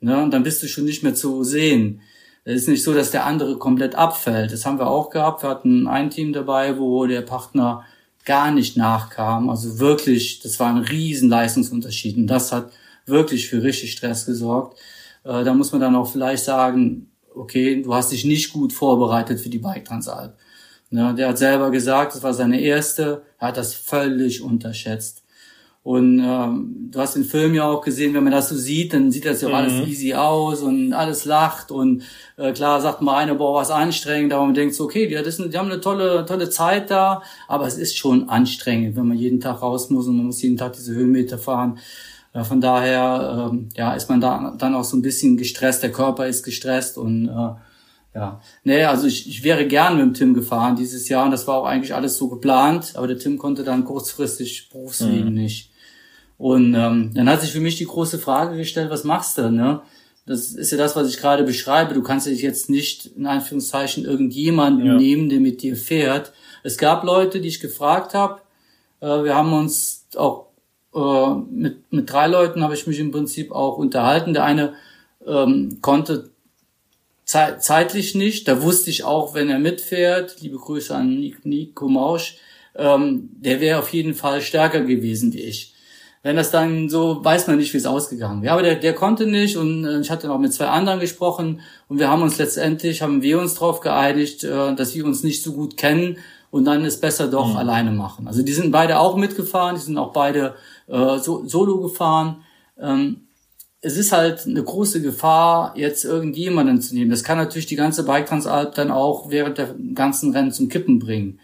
[0.00, 0.22] Ne?
[0.22, 2.02] Und dann bist du schon nicht mehr zu sehen.
[2.44, 4.52] Es ist nicht so, dass der andere komplett abfällt.
[4.52, 5.42] Das haben wir auch gehabt.
[5.42, 7.84] Wir hatten ein Team dabei, wo der Partner
[8.24, 9.50] gar nicht nachkam.
[9.50, 12.16] Also wirklich, das war ein riesen Leistungsunterschied.
[12.16, 12.72] Und das hat
[13.06, 14.78] wirklich für richtig Stress gesorgt.
[15.24, 19.40] Äh, da muss man dann auch vielleicht sagen, okay, du hast dich nicht gut vorbereitet
[19.40, 20.36] für die Bike Transalp.
[20.90, 25.19] Ne, der hat selber gesagt, das war seine erste, er hat das völlig unterschätzt.
[25.82, 29.10] Und ähm, du hast den Film ja auch gesehen, wenn man das so sieht, dann
[29.10, 29.54] sieht das ja mhm.
[29.54, 32.02] alles easy aus und alles lacht und
[32.36, 35.58] äh, klar sagt mal einer, boah, was anstrengend, aber man denkt so, okay, die, die
[35.58, 39.62] haben eine tolle, tolle Zeit da, aber es ist schon anstrengend, wenn man jeden Tag
[39.62, 41.78] raus muss und man muss jeden Tag diese Höhenmeter fahren.
[42.34, 45.92] Äh, von daher ähm, ja, ist man da dann auch so ein bisschen gestresst, der
[45.92, 47.54] Körper ist gestresst und äh,
[48.14, 51.46] ja, nee, also ich, ich wäre gern mit dem Tim gefahren dieses Jahr und das
[51.46, 55.34] war auch eigentlich alles so geplant, aber der Tim konnte dann kurzfristig berufswegen mhm.
[55.34, 55.69] nicht.
[56.40, 59.82] Und ähm, dann hat sich für mich die große Frage gestellt, was machst du, ne?
[60.24, 61.92] Das ist ja das, was ich gerade beschreibe.
[61.92, 64.94] Du kannst dich jetzt nicht in Anführungszeichen irgendjemanden ja.
[64.94, 66.32] nehmen, der mit dir fährt.
[66.62, 68.40] Es gab Leute, die ich gefragt habe.
[69.00, 70.46] Äh, wir haben uns auch
[70.94, 74.32] äh, mit, mit drei Leuten habe ich mich im Prinzip auch unterhalten.
[74.32, 74.72] Der eine
[75.26, 76.30] ähm, konnte
[77.26, 78.48] ze zeitlich nicht.
[78.48, 82.38] Da wusste ich auch, wenn er mitfährt, liebe Grüße an Nico Mausch,
[82.76, 85.74] ähm, der wäre auf jeden Fall stärker gewesen wie ich.
[86.22, 88.52] Wenn das dann so, weiß man nicht, wie es ausgegangen wäre.
[88.52, 91.98] Aber der, der konnte nicht und äh, ich hatte noch mit zwei anderen gesprochen und
[91.98, 95.52] wir haben uns letztendlich, haben wir uns darauf geeinigt, äh, dass wir uns nicht so
[95.52, 96.18] gut kennen
[96.50, 97.56] und dann ist besser doch mhm.
[97.56, 98.26] alleine machen.
[98.26, 100.54] Also die sind beide auch mitgefahren, die sind auch beide
[100.88, 102.44] äh, so, solo gefahren.
[102.78, 103.22] Ähm,
[103.80, 107.10] es ist halt eine große Gefahr, jetzt irgendjemanden zu nehmen.
[107.10, 110.98] Das kann natürlich die ganze Bike Transalp dann auch während der ganzen Rennen zum Kippen
[110.98, 111.40] bringen.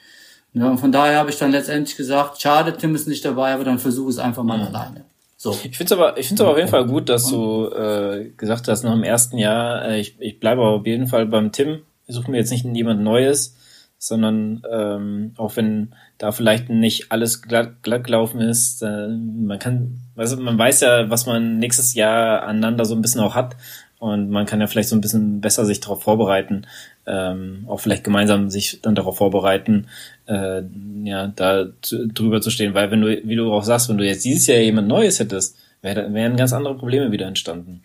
[0.57, 3.65] Ja, und von daher habe ich dann letztendlich gesagt, schade, Tim ist nicht dabei, aber
[3.65, 4.65] dann versuche es einfach mal mhm.
[4.65, 5.05] alleine.
[5.37, 5.51] So.
[5.51, 8.67] Ich finde es aber, ich finde aber auf jeden Fall gut, dass du äh, gesagt
[8.67, 11.83] hast, nach dem ersten Jahr, äh, ich, ich bleibe auf jeden Fall beim Tim.
[12.07, 13.55] Ich suche mir jetzt nicht jemand Neues,
[13.99, 20.01] sondern ähm, auch wenn da vielleicht nicht alles glatt, glatt gelaufen ist, äh, man kann,
[20.17, 23.57] also man weiß ja, was man nächstes Jahr aneinander so ein bisschen auch hat
[23.99, 26.67] und man kann ja vielleicht so ein bisschen besser sich darauf vorbereiten,
[27.07, 29.87] ähm, auch vielleicht gemeinsam sich dann darauf vorbereiten,
[30.27, 30.63] äh,
[31.05, 32.75] ja, da drüber zu stehen.
[32.75, 35.57] Weil wenn du, wie du auch sagst, wenn du jetzt dieses Jahr jemand Neues hättest,
[35.83, 37.83] wär, wären ganz andere Probleme wieder entstanden.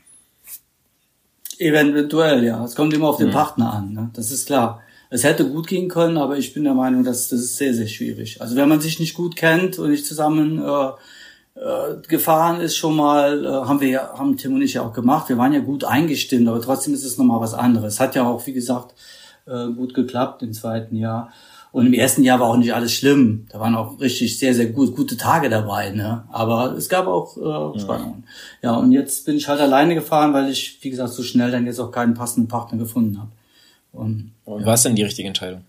[1.57, 2.63] Eventuell, ja.
[2.63, 3.33] Es kommt immer auf den mhm.
[3.33, 4.09] Partner an, ne?
[4.13, 4.81] das ist klar.
[5.11, 7.87] Es hätte gut gehen können, aber ich bin der Meinung, dass das ist sehr, sehr
[7.87, 8.41] schwierig.
[8.41, 10.91] Also wenn man sich nicht gut kennt und nicht zusammen äh,
[11.53, 14.93] äh, gefahren ist schon mal, äh, haben wir ja, haben Tim und ich ja auch
[14.93, 15.27] gemacht.
[15.27, 17.99] Wir waren ja gut eingestimmt, aber trotzdem ist es nochmal was anderes.
[17.99, 18.95] Hat ja auch, wie gesagt,
[19.45, 21.33] äh, gut geklappt im zweiten Jahr.
[21.71, 23.45] Und im ersten Jahr war auch nicht alles schlimm.
[23.49, 25.91] Da waren auch richtig sehr, sehr gut, gute Tage dabei.
[25.91, 26.25] Ne?
[26.29, 28.25] Aber es gab auch äh, Spannungen.
[28.61, 28.71] Ja.
[28.73, 31.65] ja, und jetzt bin ich halt alleine gefahren, weil ich, wie gesagt, so schnell dann
[31.65, 33.31] jetzt auch keinen passenden Partner gefunden habe.
[33.93, 34.65] Und, und ja.
[34.65, 35.63] war es denn die richtige Entscheidung?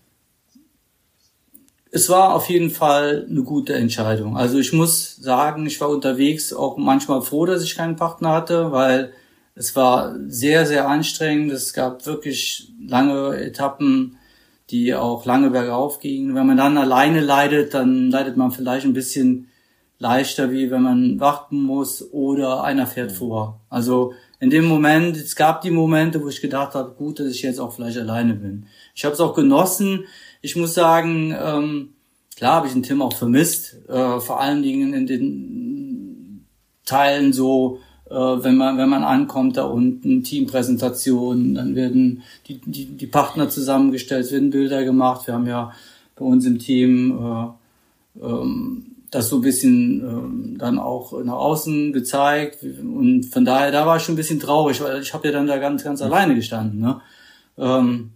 [1.91, 4.35] Es war auf jeden Fall eine gute Entscheidung.
[4.35, 8.71] Also ich muss sagen, ich war unterwegs auch manchmal froh, dass ich keinen Partner hatte,
[8.71, 9.13] weil
[9.55, 11.51] es war sehr, sehr anstrengend.
[11.51, 14.17] Es gab wirklich lange Etappen,
[14.73, 16.33] die auch lange bergauf gingen.
[16.33, 19.49] Wenn man dann alleine leidet, dann leidet man vielleicht ein bisschen
[19.99, 23.15] leichter, wie wenn man warten muss oder einer fährt mhm.
[23.15, 23.61] vor.
[23.69, 27.43] Also in dem Moment, es gab die Momente, wo ich gedacht habe, gut, dass ich
[27.43, 28.65] jetzt auch vielleicht alleine bin.
[28.95, 30.05] Ich habe es auch genossen.
[30.41, 31.93] Ich muss sagen, ähm,
[32.35, 36.47] klar habe ich den Tim auch vermisst, äh, vor allen Dingen in den
[36.83, 37.77] Teilen so,
[38.09, 44.25] wenn man wenn man ankommt da unten, Teampräsentation, dann werden die, die, die Partner zusammengestellt,
[44.25, 45.25] es werden Bilder gemacht.
[45.27, 45.71] Wir haben ja
[46.15, 51.93] bei uns im Team äh, ähm, das so ein bisschen ähm, dann auch nach außen
[51.93, 52.63] gezeigt.
[52.63, 55.47] Und von daher, da war ich schon ein bisschen traurig, weil ich habe ja dann
[55.47, 56.79] da ganz, ganz alleine gestanden.
[56.79, 57.01] Ne?
[57.57, 58.11] Ähm,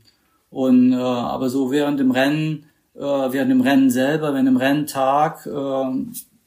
[0.49, 5.45] und äh, aber so während dem Rennen, äh, während dem Rennen selber, während dem Renntag,
[5.45, 5.85] äh,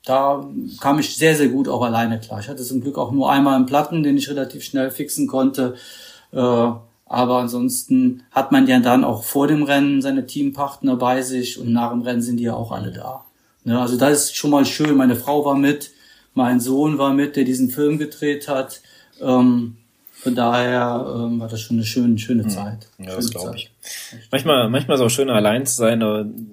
[0.04, 0.48] da
[0.80, 2.40] kam ich sehr, sehr gut auch alleine klar.
[2.40, 5.74] Ich hatte zum Glück auch nur einmal einen Platten, den ich relativ schnell fixen konnte.
[6.32, 11.58] Äh, aber ansonsten hat man ja dann auch vor dem Rennen seine Teampartner bei sich
[11.58, 13.24] und nach dem Rennen sind die ja auch alle da.
[13.64, 14.96] Ne, also das ist schon mal schön.
[14.96, 15.90] Meine Frau war mit,
[16.34, 18.80] mein Sohn war mit, der diesen Film gedreht hat.
[19.20, 19.76] Ähm,
[20.22, 22.50] von daher ähm, war das schon eine schöne, schöne hm.
[22.50, 22.88] Zeit.
[22.98, 23.70] Ja, schöne das glaube ich.
[24.30, 26.02] Manchmal, manchmal ist es auch schön, allein zu sein,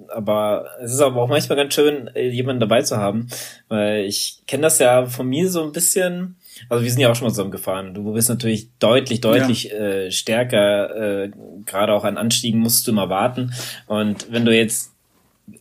[0.08, 3.28] aber es ist aber auch manchmal ganz schön, äh, jemanden dabei zu haben,
[3.68, 6.36] weil ich kenne das ja von mir so ein bisschen.
[6.70, 7.92] Also wir sind ja auch schon mal zusammen gefahren.
[7.92, 9.76] Du bist natürlich deutlich, deutlich ja.
[9.76, 11.24] äh, stärker.
[11.24, 11.30] Äh,
[11.66, 13.52] Gerade auch an Anstiegen musst du immer warten.
[13.86, 14.92] Und wenn du jetzt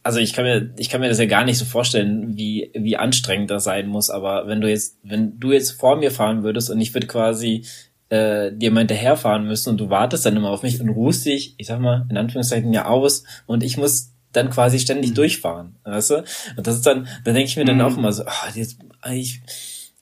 [0.03, 2.97] also ich kann mir, ich kann mir das ja gar nicht so vorstellen, wie, wie
[2.97, 6.69] anstrengend das sein muss, aber wenn du jetzt, wenn du jetzt vor mir fahren würdest
[6.69, 7.63] und ich würde quasi
[8.09, 11.55] äh, dir mal hinterherfahren müssen und du wartest dann immer auf mich und ruhst dich,
[11.57, 15.15] ich sag mal, in Anführungszeichen ja aus und ich muss dann quasi ständig mhm.
[15.15, 16.23] durchfahren, weißt du?
[16.57, 17.81] Und das ist dann, da denke ich mir dann mhm.
[17.81, 18.77] auch immer so, oh, jetzt,
[19.11, 19.41] ich,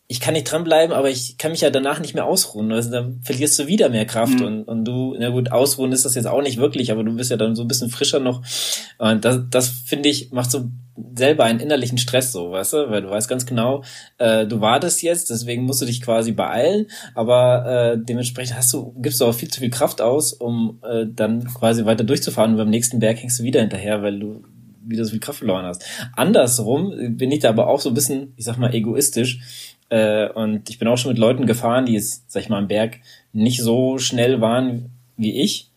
[0.08, 2.72] ich kann nicht dranbleiben, aber ich kann mich ja danach nicht mehr ausruhen.
[2.72, 4.46] Also dann verlierst du wieder mehr Kraft mhm.
[4.46, 7.32] und, und du, na gut, ausruhen ist das jetzt auch nicht wirklich, aber du bist
[7.32, 8.44] ja dann so ein bisschen frischer noch.
[9.00, 10.70] Und das, das finde ich, macht so
[11.16, 13.84] selber einen innerlichen Stress so, weißt du, weil du weißt ganz genau,
[14.18, 18.94] äh, du wartest jetzt, deswegen musst du dich quasi beeilen, aber äh, dementsprechend hast du,
[19.02, 22.58] gibst du auch viel zu viel Kraft aus, um äh, dann quasi weiter durchzufahren und
[22.58, 24.44] beim nächsten Berg hängst du wieder hinterher, weil du
[24.88, 25.84] wieder so viel Kraft verloren hast.
[26.16, 30.70] Andersrum bin ich da aber auch so ein bisschen, ich sag mal, egoistisch äh, und
[30.70, 32.98] ich bin auch schon mit Leuten gefahren, die jetzt, sag ich mal, am Berg
[33.34, 35.70] nicht so schnell waren wie ich.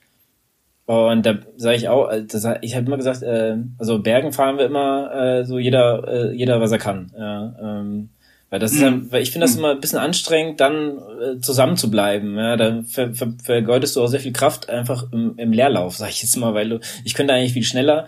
[0.87, 4.57] Und da sage ich auch, äh, das, ich habe immer gesagt, äh, also Bergen fahren
[4.57, 7.13] wir immer äh, so jeder, äh, jeder was er kann.
[7.17, 8.09] Ja, ähm,
[8.51, 11.77] weil das ist dann, weil ich finde das immer ein bisschen anstrengend, dann äh, zusammen
[11.77, 12.39] zu bleiben.
[12.39, 16.09] Ja, da ver, ver, vergeudest du auch sehr viel Kraft einfach im, im Leerlauf, sag
[16.09, 18.07] ich jetzt mal, weil du, ich könnte eigentlich viel schneller.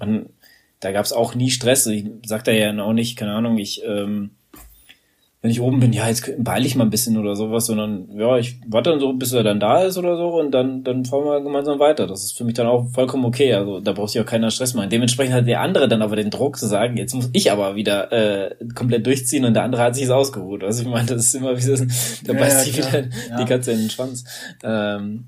[0.00, 0.30] Und
[0.80, 1.86] da gab es auch nie Stress.
[1.86, 4.30] Ich sag da ja auch nicht, keine Ahnung, ich ähm,
[5.46, 8.36] wenn ich oben bin, ja, jetzt beeile ich mal ein bisschen oder sowas, sondern ja,
[8.36, 11.24] ich warte dann so, bis er dann da ist oder so und dann, dann fahren
[11.24, 12.08] wir gemeinsam weiter.
[12.08, 13.54] Das ist für mich dann auch vollkommen okay.
[13.54, 14.90] Also da braucht sich auch keiner Stress machen.
[14.90, 18.10] Dementsprechend hat der andere dann aber den Druck zu sagen, jetzt muss ich aber wieder
[18.10, 20.64] äh, komplett durchziehen und der andere hat sich es ausgeruht.
[20.64, 23.36] Also ich meine, das ist immer wie das, da beißt ja, sich wieder ja.
[23.38, 24.24] die Katze in den Schwanz.
[24.64, 25.26] Ähm,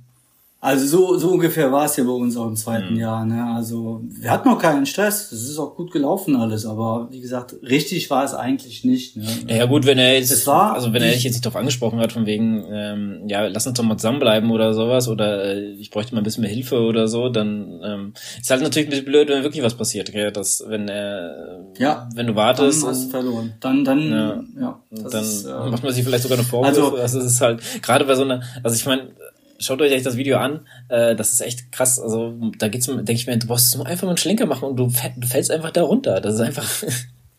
[0.61, 3.01] also so, so ungefähr war es ja bei uns auch im zweiten mhm.
[3.01, 3.25] Jahr.
[3.25, 3.45] Ne?
[3.55, 7.55] Also wir hatten noch keinen Stress, das ist auch gut gelaufen alles, aber wie gesagt,
[7.63, 9.17] richtig war es eigentlich nicht.
[9.17, 9.25] Ne?
[9.47, 12.11] Ja gut, wenn er jetzt, war, also wenn er dich jetzt nicht darauf angesprochen hat,
[12.11, 16.17] von wegen, ähm, ja, lass uns doch mal zusammenbleiben oder sowas, oder äh, ich bräuchte
[16.17, 19.29] mal ein bisschen mehr Hilfe oder so, dann ähm, ist halt natürlich ein bisschen blöd,
[19.29, 20.33] wenn wirklich was passiert, gell?
[20.33, 23.55] dass wenn er, äh, ja, wenn du wartest, dann hast du verloren.
[23.61, 26.83] Dann, dann, ja, ja dann ist, äh, macht man sich vielleicht sogar eine Vorwürfe.
[26.83, 29.13] Also, also es ist halt gerade bei so einer, also ich meine
[29.59, 30.67] schaut euch echt das Video an.
[30.89, 31.99] Äh, das ist echt krass.
[31.99, 34.77] Also da geht's, denke ich mir, du brauchst nur einfach mal einen Schlenker machen und
[34.77, 36.21] du, du fällst einfach da runter.
[36.21, 36.65] Das ist einfach,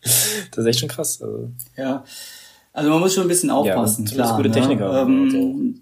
[0.02, 1.20] das ist echt schon krass.
[1.22, 2.04] Also, ja,
[2.72, 4.06] also man muss schon ein bisschen aufpassen.
[4.06, 5.04] Ja, klar, gute Techniker.
[5.06, 5.12] Ne?
[5.12, 5.80] Ähm,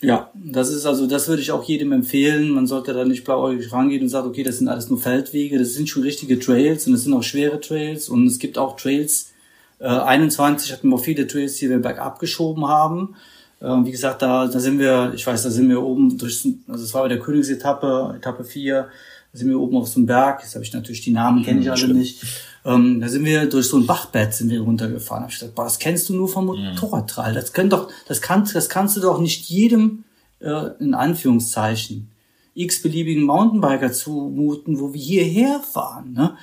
[0.00, 2.50] ja, das ist also, das würde ich auch jedem empfehlen.
[2.50, 5.58] Man sollte da nicht blauäugig rangehen und sagen, okay, das sind alles nur Feldwege.
[5.58, 8.76] Das sind schon richtige Trails und das sind auch schwere Trails und es gibt auch
[8.76, 9.32] Trails.
[9.78, 13.16] Äh, 21 hatten wir viele Trails, die wir bergab geschoben haben.
[13.64, 16.84] Ähm, wie gesagt, da, da sind wir, ich weiß, da sind wir oben durch, also
[16.84, 18.88] es war bei der Königsetappe, Etappe 4,
[19.32, 21.60] da sind wir oben auf so einem Berg, jetzt habe ich natürlich die Namen, kenne
[21.60, 22.22] ich alle nicht.
[22.66, 25.22] Ähm, da sind wir durch so ein Bachbett sind wir runtergefahren.
[25.22, 27.34] Da hab ich gesagt, boah, das kennst du nur vom Motorradtrail.
[27.34, 30.04] Das können doch, das kannst, das kannst du doch nicht jedem,
[30.40, 32.10] äh, in Anführungszeichen,
[32.54, 36.12] x-beliebigen Mountainbiker zumuten, wo wir hierher fahren.
[36.12, 36.36] Ne?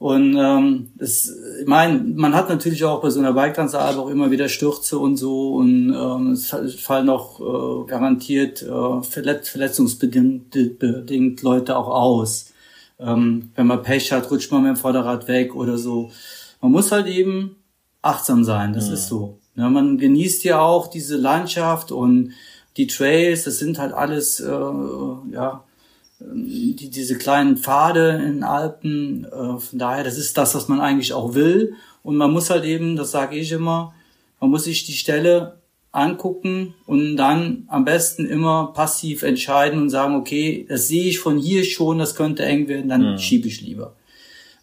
[0.00, 4.30] Und ähm, es, ich meine, man hat natürlich auch bei so einer Bike-Transalp auch immer
[4.30, 11.42] wieder Stürze und so und ähm, es fallen auch äh, garantiert äh, verletz verletzungsbedingt bedingt
[11.42, 12.54] Leute auch aus.
[12.98, 16.10] Ähm, wenn man Pech hat, rutscht man mit dem Vorderrad weg oder so.
[16.62, 17.56] Man muss halt eben
[18.00, 18.94] achtsam sein, das ja.
[18.94, 19.36] ist so.
[19.54, 22.32] Ja, man genießt ja auch diese Landschaft und
[22.78, 25.62] die Trails, das sind halt alles, äh, ja,
[26.20, 29.24] die, diese kleinen Pfade in den Alpen.
[29.24, 31.74] Äh, von daher, das ist das, was man eigentlich auch will.
[32.02, 33.94] Und man muss halt eben, das sage ich immer,
[34.40, 35.60] man muss sich die Stelle
[35.92, 41.36] angucken und dann am besten immer passiv entscheiden und sagen, okay, das sehe ich von
[41.36, 43.18] hier schon, das könnte eng werden, dann ja.
[43.18, 43.96] schiebe ich lieber.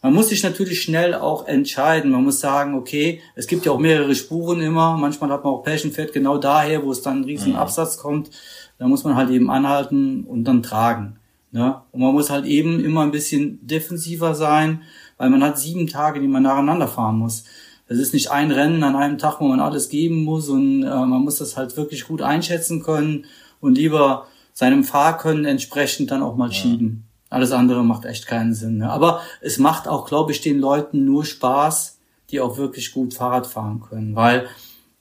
[0.01, 2.11] Man muss sich natürlich schnell auch entscheiden.
[2.11, 4.95] Man muss sagen, okay, es gibt ja auch mehrere Spuren immer.
[4.95, 7.59] Manchmal hat man auch Pech und fährt genau daher, wo es dann einen riesen ja.
[7.59, 8.29] Absatz kommt.
[8.77, 11.17] Da muss man halt eben anhalten und dann tragen.
[11.51, 14.81] Ja, und man muss halt eben immer ein bisschen defensiver sein,
[15.17, 17.45] weil man hat sieben Tage, die man nacheinander fahren muss.
[17.87, 20.87] Das ist nicht ein Rennen an einem Tag, wo man alles geben muss und äh,
[20.87, 23.25] man muss das halt wirklich gut einschätzen können
[23.61, 26.53] und lieber seinem Fahrkönnen entsprechend dann auch mal ja.
[26.53, 27.05] schieben.
[27.29, 28.77] Alles andere macht echt keinen Sinn.
[28.77, 28.89] Ne?
[28.89, 33.47] Aber es macht auch, glaube ich, den Leuten nur Spaß, die auch wirklich gut Fahrrad
[33.47, 34.47] fahren können, weil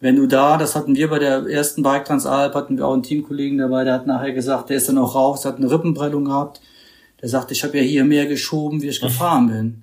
[0.01, 3.03] wenn du da, das hatten wir bei der ersten Bike Transalp, hatten wir auch einen
[3.03, 6.61] Teamkollegen dabei, der hat nachher gesagt, der ist dann auch raus, hat eine Rippenprellung gehabt.
[7.23, 9.83] Der sagt, ich habe ja hier mehr geschoben, wie ich gefahren bin.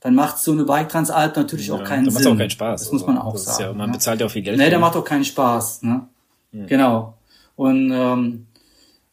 [0.00, 2.14] Dann macht so eine Bike Transalp natürlich ja, auch keinen Sinn.
[2.14, 2.80] Das macht auch keinen Spaß.
[2.80, 3.62] Das muss man auch sagen.
[3.62, 3.96] Ja, man ne?
[3.96, 4.58] bezahlt ja auch viel Geld.
[4.58, 5.82] Nee, der macht auch keinen Spaß.
[5.82, 6.06] Ne?
[6.50, 6.66] Mhm.
[6.66, 7.14] Genau.
[7.54, 8.46] Und ähm,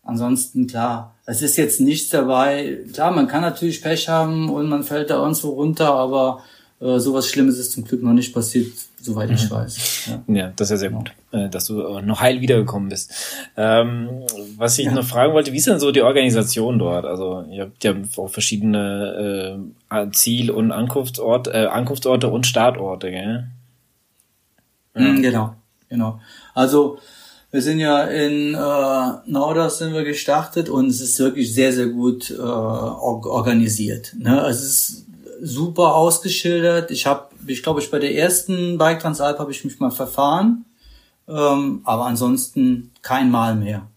[0.03, 2.79] ansonsten, klar, es ist jetzt nichts dabei.
[2.91, 6.41] Klar, man kann natürlich Pech haben und man fällt da irgendwo runter, aber
[6.83, 9.51] äh, sowas Schlimmes ist zum Glück noch nicht passiert, soweit ich mhm.
[9.51, 10.07] weiß.
[10.07, 10.35] Ja.
[10.35, 13.13] ja, das ist ja sehr gut, äh, dass du noch heil wiedergekommen bist.
[13.55, 14.09] Ähm,
[14.57, 14.93] was ich ja.
[14.93, 17.05] noch fragen wollte, wie ist denn so die Organisation dort?
[17.05, 23.47] Also ihr habt ja auch verschiedene äh, Ziel- und Ankunftsorte, äh, Ankunftsorte und Startorte, gell?
[24.95, 25.55] Mhm, genau,
[25.89, 26.19] genau.
[26.53, 26.99] Also
[27.51, 31.87] wir sind ja in äh, Norders sind wir gestartet und es ist wirklich sehr, sehr
[31.87, 34.15] gut äh, organisiert.
[34.17, 34.41] Ne?
[34.41, 35.05] Also es ist
[35.41, 36.91] super ausgeschildert.
[36.91, 40.65] Ich habe, ich glaube, ich bei der ersten Bike Transalp habe ich mich mal verfahren,
[41.27, 43.87] ähm, aber ansonsten kein Mal mehr.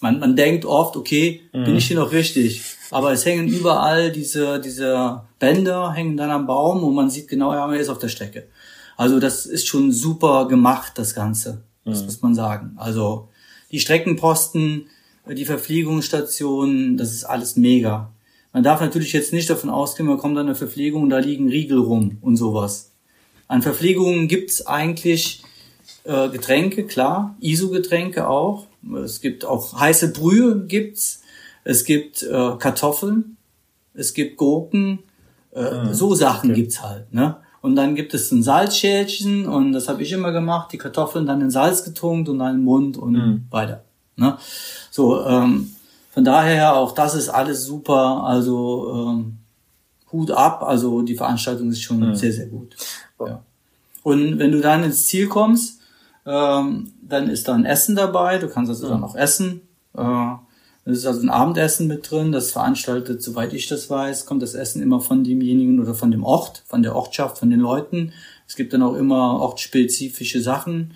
[0.00, 1.64] Man, man denkt oft, okay, mhm.
[1.64, 2.62] bin ich hier noch richtig?
[2.90, 7.52] Aber es hängen überall diese, diese Bänder hängen dann am Baum und man sieht genau,
[7.52, 8.48] ja, man ist auf der Strecke.
[8.96, 11.62] Also das ist schon super gemacht, das Ganze.
[11.84, 12.06] Das mhm.
[12.06, 12.72] muss man sagen.
[12.76, 13.28] Also
[13.70, 14.86] die Streckenposten,
[15.28, 18.10] die Verpflegungsstationen, das ist alles mega.
[18.56, 21.50] Man darf natürlich jetzt nicht davon ausgehen, man kommt an eine Verpflegung und da liegen
[21.50, 22.90] Riegel rum und sowas.
[23.48, 25.42] An Verpflegungen gibt's eigentlich
[26.04, 28.64] äh, Getränke, klar, ISO-Getränke auch.
[29.04, 31.20] Es gibt auch heiße Brühe gibt's.
[31.64, 33.36] Es gibt äh, Kartoffeln,
[33.92, 35.00] es gibt Gurken,
[35.52, 36.62] äh, ah, so Sachen okay.
[36.62, 37.12] gibt's halt.
[37.12, 37.36] Ne?
[37.60, 41.42] Und dann gibt es ein Salzschälchen und das habe ich immer gemacht, die Kartoffeln dann
[41.42, 43.44] in Salz getunkt und dann den Mund und mhm.
[43.50, 43.84] weiter.
[44.16, 44.38] Ne?
[44.90, 45.75] So, ähm,
[46.16, 48.24] von daher auch das ist alles super.
[48.24, 49.36] Also ähm,
[50.10, 50.62] Hut ab.
[50.62, 52.14] Also die Veranstaltung ist schon mhm.
[52.14, 52.74] sehr, sehr gut.
[53.20, 53.42] Ja.
[54.02, 55.78] Und wenn du dann ins Ziel kommst,
[56.24, 58.38] ähm, dann ist da ein Essen dabei.
[58.38, 59.60] Du kannst also dann auch essen.
[59.94, 60.36] Äh,
[60.86, 62.32] es ist also ein Abendessen mit drin.
[62.32, 66.24] Das veranstaltet, soweit ich das weiß, kommt das Essen immer von demjenigen oder von dem
[66.24, 68.14] Ort, von der Ortschaft, von den Leuten.
[68.48, 70.94] Es gibt dann auch immer ortsspezifische Sachen.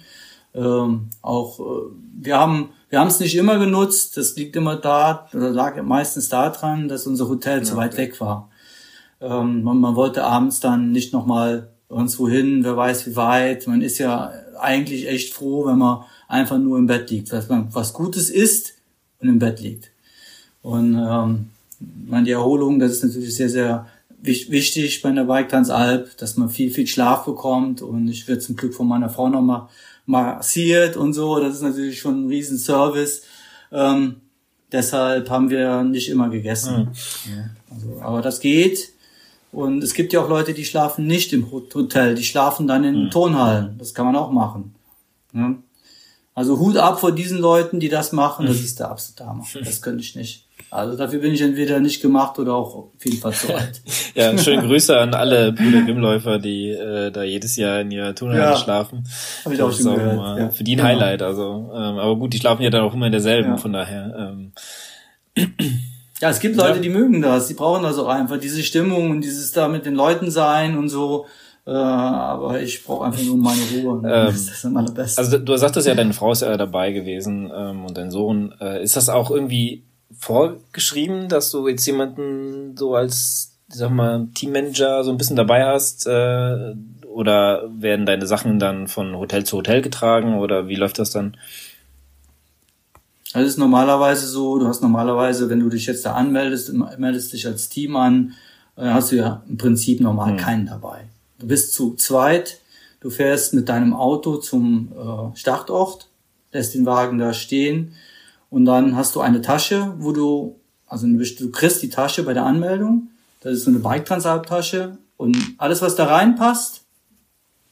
[0.55, 4.17] Ähm, auch äh, wir haben wir haben es nicht immer genutzt.
[4.17, 8.03] Das liegt immer da oder lag meistens daran, dass unser Hotel ja, zu weit okay.
[8.03, 8.51] weg war.
[9.21, 13.67] Ähm, man, man wollte abends dann nicht nochmal irgendwo hin, wer weiß wie weit.
[13.67, 17.73] Man ist ja eigentlich echt froh, wenn man einfach nur im Bett liegt, dass man
[17.73, 18.75] was Gutes isst
[19.21, 19.91] und im Bett liegt.
[20.63, 21.51] Und ähm,
[22.07, 23.87] meine, die Erholung, das ist natürlich sehr, sehr
[24.23, 27.83] wichtig bei der Bike Transalp, dass man viel, viel Schlaf bekommt.
[27.83, 29.69] Und ich werde zum Glück von meiner Frau nochmal
[30.11, 31.41] massiert und so.
[31.41, 33.23] Das ist natürlich schon ein Riesenservice.
[33.73, 34.17] Ähm,
[34.73, 36.91] deshalb haben wir nicht immer gegessen.
[37.25, 37.33] Mhm.
[37.33, 38.93] Ja, also, aber das geht.
[39.53, 43.05] Und es gibt ja auch Leute, die schlafen nicht im Hotel, die schlafen dann in
[43.05, 43.11] mhm.
[43.11, 43.79] Turnhallen.
[43.79, 44.75] Das kann man auch machen.
[45.33, 45.55] Ja?
[46.35, 48.65] Also Hut ab vor diesen Leuten, die das machen, das mhm.
[48.65, 49.45] ist der absolute Hammer.
[49.65, 50.47] Das könnte ich nicht.
[50.71, 53.83] Also dafür bin ich entweder nicht gemacht oder auch auf jeden Fall zu alt.
[54.15, 58.53] ja, schöne Grüße an alle Bruder Grimmläufer, die äh, da jedes Jahr in ihrer Turnhalle
[58.53, 59.05] ja, schlafen.
[59.45, 60.19] Hab ich auch schon gehört.
[60.19, 60.51] Auch ja.
[60.51, 60.89] Für die ein genau.
[60.89, 61.23] Highlight.
[61.23, 63.57] Also, ähm, aber gut, die schlafen ja dann auch immer in derselben, ja.
[63.57, 64.15] von daher.
[64.17, 64.53] Ähm,
[66.21, 69.23] ja, es gibt Leute, die mögen das, die brauchen das auch einfach, diese Stimmung und
[69.23, 71.27] dieses da mit den Leuten sein und so.
[71.67, 73.97] Äh, aber ich brauche einfach nur meine Ruhe.
[73.99, 75.25] Ähm, das ist am allerbesten.
[75.25, 78.55] Also du sagtest ja, deine Frau ist ja dabei gewesen ähm, und dein Sohn.
[78.61, 79.85] Äh, ist das auch irgendwie
[80.19, 85.65] vorgeschrieben, dass du jetzt jemanden so als, ich sag mal, Teammanager so ein bisschen dabei
[85.67, 86.07] hast?
[86.07, 86.75] Äh,
[87.11, 91.37] oder werden deine Sachen dann von Hotel zu Hotel getragen oder wie läuft das dann?
[93.33, 97.33] Also es ist normalerweise so, du hast normalerweise, wenn du dich jetzt da anmeldest, meldest
[97.33, 98.35] dich als Team an,
[98.77, 100.37] äh, hast du ja im Prinzip normal mhm.
[100.37, 101.09] keinen dabei.
[101.39, 102.61] Du bist zu zweit,
[103.01, 106.09] du fährst mit deinem Auto zum äh, Startort,
[106.53, 107.93] lässt den Wagen da stehen
[108.51, 112.45] und dann hast du eine Tasche, wo du, also du kriegst die Tasche bei der
[112.45, 113.09] Anmeldung,
[113.41, 116.83] das ist so eine Bike-Transalp-Tasche und alles, was da reinpasst,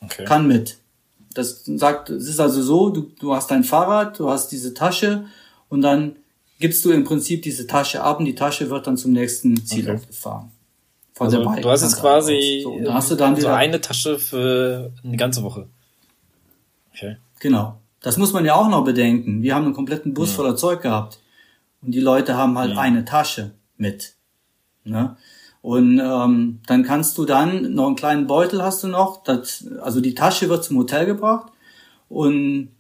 [0.00, 0.24] okay.
[0.24, 0.78] kann mit.
[1.34, 5.26] Das sagt, es ist also so, du, du hast dein Fahrrad, du hast diese Tasche
[5.68, 6.16] und dann
[6.58, 9.90] gibst du im Prinzip diese Tasche ab und die Tasche wird dann zum nächsten Ziel
[9.90, 10.00] okay.
[10.06, 10.50] gefahren.
[11.18, 15.42] Also du hast jetzt quasi so, hast du dann so eine Tasche für eine ganze
[15.42, 15.66] Woche.
[16.92, 17.16] Okay.
[17.40, 17.80] Genau.
[18.00, 19.42] Das muss man ja auch noch bedenken.
[19.42, 20.36] Wir haben einen kompletten Bus ja.
[20.36, 21.20] voller Zeug gehabt.
[21.82, 22.80] Und die Leute haben halt ja.
[22.80, 24.14] eine Tasche mit.
[24.84, 25.16] Ne?
[25.60, 29.22] Und ähm, dann kannst du dann noch einen kleinen Beutel hast du noch.
[29.22, 31.52] Das, also die Tasche wird zum Hotel gebracht
[32.08, 32.70] und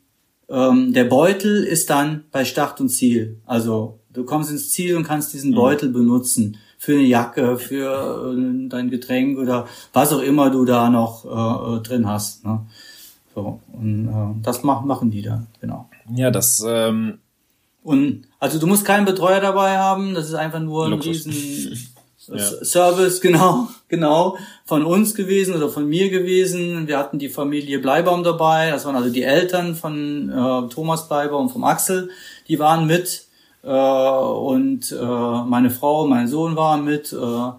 [0.48, 3.40] ähm, der Beutel ist dann bei Start und Ziel.
[3.44, 5.56] Also du kommst ins Ziel und kannst diesen mhm.
[5.56, 10.88] Beutel benutzen für eine Jacke, für äh, dein Getränk oder was auch immer du da
[10.88, 12.44] noch äh, äh drin hast.
[12.44, 12.66] Ne?
[13.34, 15.88] So, und äh, das machen, machen die da, genau.
[16.14, 16.64] Ja, das.
[16.66, 17.18] Ähm
[17.82, 21.26] und also du musst keinen Betreuer dabei haben, das ist einfach nur Luxus.
[21.26, 21.88] ein riesen
[22.34, 22.64] ja.
[22.64, 26.86] Service, genau, genau, von uns gewesen oder von mir gewesen.
[26.86, 31.46] Wir hatten die Familie Bleibaum dabei, das waren also die Eltern von äh, Thomas Bleibaum
[31.46, 32.10] und vom Axel,
[32.48, 33.26] die waren mit
[33.62, 37.50] äh, und äh, meine Frau und mein Sohn waren mit äh,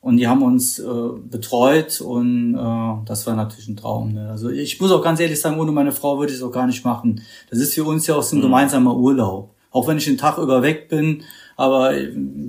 [0.00, 0.84] und die haben uns äh,
[1.30, 4.12] betreut und äh, das war natürlich ein Traum.
[4.12, 4.30] Ne?
[4.30, 6.66] Also ich muss auch ganz ehrlich sagen, ohne meine Frau würde ich es auch gar
[6.66, 7.22] nicht machen.
[7.50, 8.44] Das ist für uns ja auch so ein mhm.
[8.44, 9.50] gemeinsamer Urlaub.
[9.72, 11.22] Auch wenn ich den Tag über weg bin,
[11.56, 11.92] aber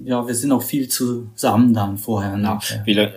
[0.06, 2.84] ja, wir sind auch viel zusammen dann vorher und nachher.
[2.86, 3.08] Wie, lang,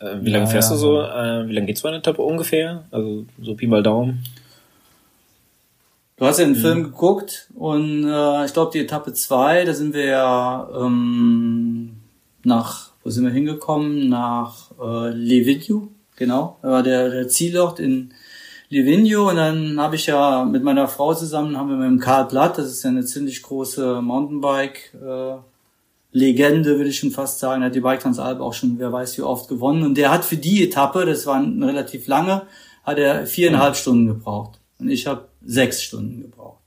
[0.00, 0.76] äh, wie lange ja, fährst ja.
[0.76, 1.00] du so?
[1.00, 2.84] Äh, wie lange geht's so eine Etappe ungefähr?
[2.90, 4.24] Also so Pi mal Daumen.
[6.20, 6.60] Du hast ja den mhm.
[6.60, 11.96] Film geguckt und äh, ich glaube die Etappe zwei, da sind wir ja ähm,
[12.44, 14.08] nach, wo sind wir hingekommen?
[14.08, 16.58] Nach äh, Livigno, genau.
[16.62, 18.12] Da war der, der Zielort in
[18.68, 22.26] Livigno und dann habe ich ja mit meiner Frau zusammen, haben wir mit dem Karl
[22.26, 25.38] Blatt, das ist ja eine ziemlich große Mountainbike äh,
[26.12, 29.22] Legende, würde ich schon fast sagen, hat die Bike Transalp auch schon, wer weiß wie
[29.22, 32.42] oft gewonnen und der hat für die Etappe, das war eine relativ lange,
[32.84, 33.74] hat er viereinhalb.
[33.74, 36.60] Stunden gebraucht und ich habe sechs Stunden gebraucht.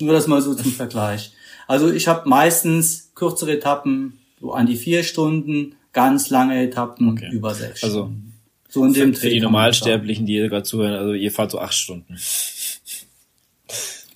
[0.00, 1.32] Nur das mal so zum Vergleich.
[1.66, 7.30] Also ich habe meistens kürzere Etappen, so an die vier Stunden, ganz lange Etappen okay.
[7.30, 8.34] über sechs also, Stunden.
[8.68, 11.74] So in dem für, für die Normalsterblichen, die gerade zuhören, also ihr fahrt so acht
[11.74, 12.16] Stunden.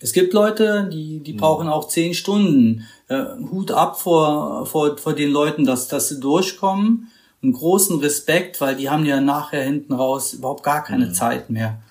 [0.00, 1.38] Es gibt Leute, die, die hm.
[1.38, 2.86] brauchen auch zehn Stunden.
[3.08, 7.10] Äh, Hut ab vor, vor, vor den Leuten, dass, dass sie durchkommen.
[7.42, 11.14] Einen großen Respekt, weil die haben ja nachher hinten raus überhaupt gar keine mhm.
[11.14, 11.82] Zeit mehr.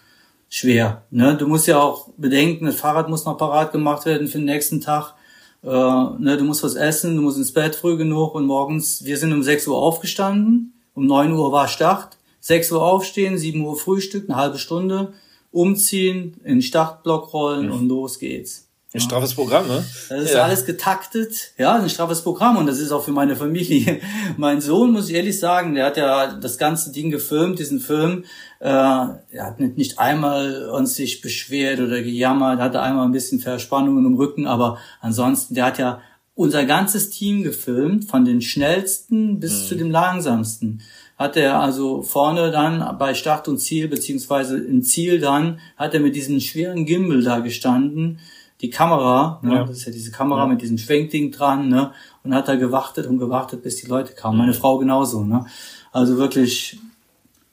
[0.48, 1.04] Schwer.
[1.10, 1.36] Ne?
[1.36, 4.80] Du musst ja auch bedenken, das Fahrrad muss noch parat gemacht werden für den nächsten
[4.80, 5.16] Tag.
[5.64, 6.38] Äh, ne?
[6.38, 9.44] Du musst was essen, du musst ins Bett früh genug und morgens, wir sind um
[9.44, 14.38] 6 Uhr aufgestanden, um 9 Uhr war Start 6 Uhr aufstehen, 7 Uhr Frühstück, eine
[14.38, 15.14] halbe Stunde,
[15.52, 17.72] umziehen, in den Startblock rollen mhm.
[17.72, 18.63] und los geht's.
[18.94, 19.84] Ein straffes Programm, ne?
[20.10, 20.44] Das ist ja.
[20.44, 21.54] alles getaktet.
[21.58, 24.00] Ja, ein straffes Programm und das ist auch für meine Familie.
[24.38, 28.26] mein Sohn, muss ich ehrlich sagen, der hat ja das ganze Ding gefilmt, diesen Film.
[28.60, 33.40] Äh, er hat nicht, nicht einmal uns sich beschwert oder gejammert, hatte einmal ein bisschen
[33.40, 36.00] Verspannungen im Rücken, aber ansonsten, der hat ja
[36.36, 39.68] unser ganzes Team gefilmt, von den schnellsten bis mhm.
[39.68, 40.84] zu dem langsamsten
[41.16, 46.00] hat er also vorne dann bei Start und Ziel, beziehungsweise im Ziel dann, hat er
[46.00, 48.20] mit diesem schweren Gimbal da gestanden,
[48.64, 49.64] die Kamera, ne, ja.
[49.66, 50.48] das ist ja diese Kamera ja.
[50.48, 51.92] mit diesem Schwenkding dran, ne,
[52.24, 54.38] und hat da gewartet und gewartet, bis die Leute kamen.
[54.38, 55.46] Meine Frau genauso, ne.
[55.92, 56.80] Also wirklich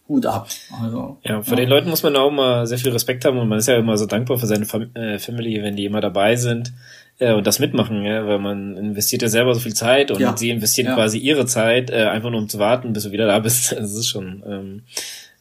[0.08, 0.48] Hut ab.
[0.80, 1.64] Also, ja, vor ja.
[1.64, 3.96] den Leuten muss man auch mal sehr viel Respekt haben und man ist ja immer
[3.98, 6.72] so dankbar für seine Fam äh, Family, wenn die immer dabei sind
[7.18, 10.36] äh, und das mitmachen, ja, weil man investiert ja selber so viel Zeit und ja.
[10.36, 10.94] sie investieren ja.
[10.94, 13.72] quasi ihre Zeit, äh, einfach nur um zu warten, bis du wieder da bist.
[13.76, 14.82] Das ist schon ähm,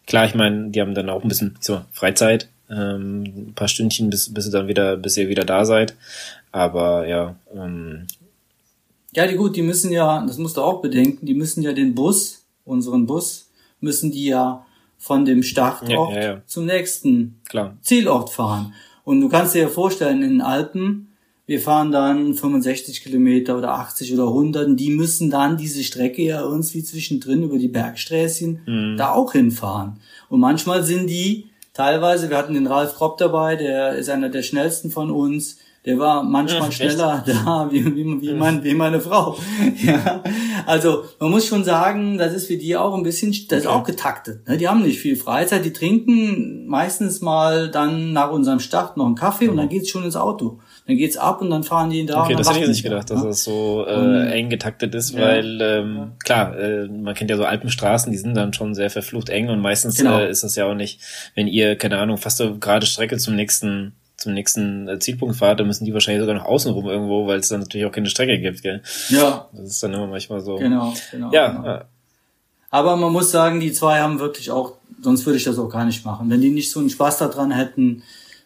[0.08, 4.10] klar, ich meine, die haben dann auch ein bisschen so Freizeit, ähm, ein paar Stündchen,
[4.10, 5.96] bis, bis ihr dann wieder, bis ihr wieder da seid.
[6.52, 8.08] Aber ja, ähm,
[9.12, 11.96] ja, die gut, die müssen ja, das musst du auch bedenken, die müssen ja den
[11.96, 13.50] Bus, unseren Bus,
[13.80, 14.66] müssen die ja
[14.98, 16.42] von dem Startort ja, ja, ja.
[16.46, 17.78] zum nächsten Klar.
[17.82, 18.74] Zielort fahren.
[19.04, 21.08] Und du kannst dir ja vorstellen, in den Alpen,
[21.48, 26.42] wir fahren dann 65 Kilometer oder 80 oder 100 die müssen dann diese Strecke ja
[26.42, 28.98] irgendwie zwischendrin über die Bergsträßchen mhm.
[28.98, 30.00] da auch hinfahren.
[30.28, 31.49] Und manchmal sind die
[31.80, 35.98] teilweise, wir hatten den Ralf Kropp dabei, der ist einer der schnellsten von uns, der
[35.98, 39.38] war manchmal ja, schneller da, wie, wie, wie, mein, wie meine Frau.
[39.82, 40.22] ja.
[40.66, 43.86] Also man muss schon sagen, das ist für die auch ein bisschen, das ist auch
[43.86, 44.46] getaktet.
[44.46, 44.58] Ne?
[44.58, 49.16] Die haben nicht viel Freizeit, die trinken meistens mal dann nach unserem Start noch einen
[49.16, 50.60] Kaffee und dann geht's schon ins Auto
[50.90, 52.24] dann geht's ab und dann fahren die da.
[52.24, 55.22] Okay, das hätte ich nicht gedacht, dass das so äh, eng getaktet ist, ja.
[55.22, 59.30] weil ähm, klar, äh, man kennt ja so Alpenstraßen, die sind dann schon sehr verflucht
[59.30, 60.18] eng und meistens genau.
[60.18, 61.00] äh, ist das ja auch nicht,
[61.36, 65.60] wenn ihr, keine Ahnung, fast so gerade Strecke zum nächsten zum nächsten äh, Zielpunkt fahrt,
[65.60, 68.10] dann müssen die wahrscheinlich sogar noch außen rum irgendwo, weil es dann natürlich auch keine
[68.10, 68.82] Strecke gibt, gell?
[69.10, 69.48] Ja.
[69.54, 70.56] Das ist dann immer manchmal so.
[70.56, 71.32] Genau, genau.
[71.32, 71.52] Ja.
[71.52, 71.66] Genau.
[71.68, 71.86] ja.
[72.72, 75.86] Aber man muss sagen, die zwei haben wirklich auch, sonst würde ich das auch gar
[75.86, 76.32] nicht machen.
[76.32, 78.02] Wenn die nicht so einen Spaß daran hätten,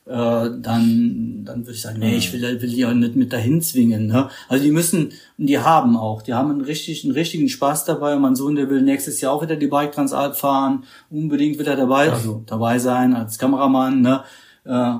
[0.06, 3.62] äh, dann, dann würde ich sagen, nee, ich will, will die auch nicht mit dahin
[3.62, 4.08] zwingen.
[4.08, 4.30] Ne?
[4.50, 8.16] Also die müssen, und die haben auch, die haben einen, richtig, einen richtigen Spaß dabei.
[8.16, 11.70] Und mein Sohn, der will nächstes Jahr auch wieder die Bike Transalp fahren, unbedingt wird
[11.70, 14.02] er dabei, also dabei sein als Kameramann.
[14.02, 14.24] Ne?
[14.66, 14.96] Äh,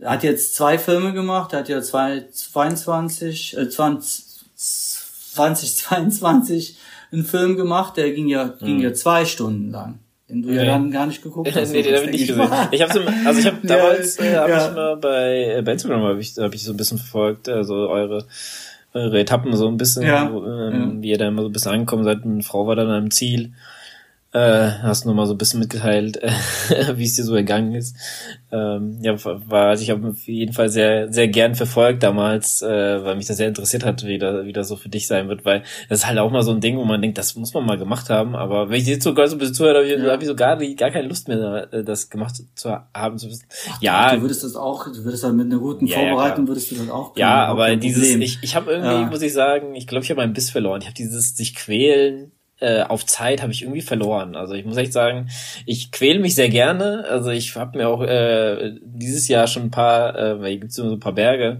[0.00, 4.24] er hat jetzt zwei Filme gemacht, er hat ja zwei, 22, äh, 20,
[4.56, 6.78] 2022
[7.12, 8.64] einen Film gemacht, der ging ja, mhm.
[8.64, 10.00] ging ja zwei Stunden lang.
[10.28, 11.72] Den du ja dann gar nicht geguckt hast.
[11.72, 12.50] nee, den habe ich nicht gesehen.
[12.70, 14.68] Ich habe also ich habe damals äh, hab ja.
[14.68, 17.88] ich mal bei, äh, bei Instagram habe ich, hab ich so ein bisschen verfolgt, also
[17.88, 18.26] eure
[18.94, 20.28] eure Etappen so ein bisschen, ja.
[20.28, 21.02] ähm, ja.
[21.02, 22.24] wie ihr da immer so ein bisschen angekommen seid.
[22.24, 23.52] Eine Frau war dann am Ziel
[24.32, 27.96] äh, hast nur mal so ein bisschen mitgeteilt, äh, wie es dir so ergangen ist.
[28.52, 33.04] Ähm, ja, war also ich habe auf jeden Fall sehr sehr gern verfolgt damals, äh,
[33.04, 35.44] weil mich das sehr interessiert hat, wie, da, wie das so für dich sein wird,
[35.44, 37.64] weil das ist halt auch mal so ein Ding, wo man denkt, das muss man
[37.64, 38.36] mal gemacht haben.
[38.36, 40.12] Aber wenn ich jetzt so ein bisschen zuhöre, habe ich, ja.
[40.12, 43.18] hab ich so gar, gar keine Lust mehr, äh, das gemacht zu haben.
[43.18, 43.46] Zu wissen.
[43.70, 46.48] Ach, ja, du würdest das auch, du würdest dann mit einer guten ja, Vorbereitung ja,
[46.48, 47.14] würdest du das auch.
[47.14, 50.20] Können, ja, aber dieses, ich, ich habe irgendwie, muss ich sagen, ich glaube, ich habe
[50.20, 50.80] meinen Biss verloren.
[50.82, 54.34] Ich habe dieses sich quälen äh, auf Zeit habe ich irgendwie verloren.
[54.34, 55.28] Also ich muss echt sagen,
[55.64, 57.04] ich quäle mich sehr gerne.
[57.08, 60.78] Also ich habe mir auch äh, dieses Jahr schon ein paar, äh, weil hier gibt's
[60.78, 61.58] immer so ein paar Berge,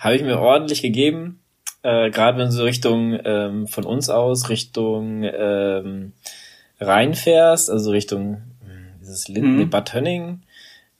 [0.00, 1.40] habe ich mir ordentlich gegeben.
[1.82, 6.12] Äh, Gerade wenn du so Richtung ähm, von uns aus Richtung ähm,
[6.80, 9.70] reinfährst, also Richtung hm, dieses Linden, mhm.
[9.70, 10.42] Bad Hönning,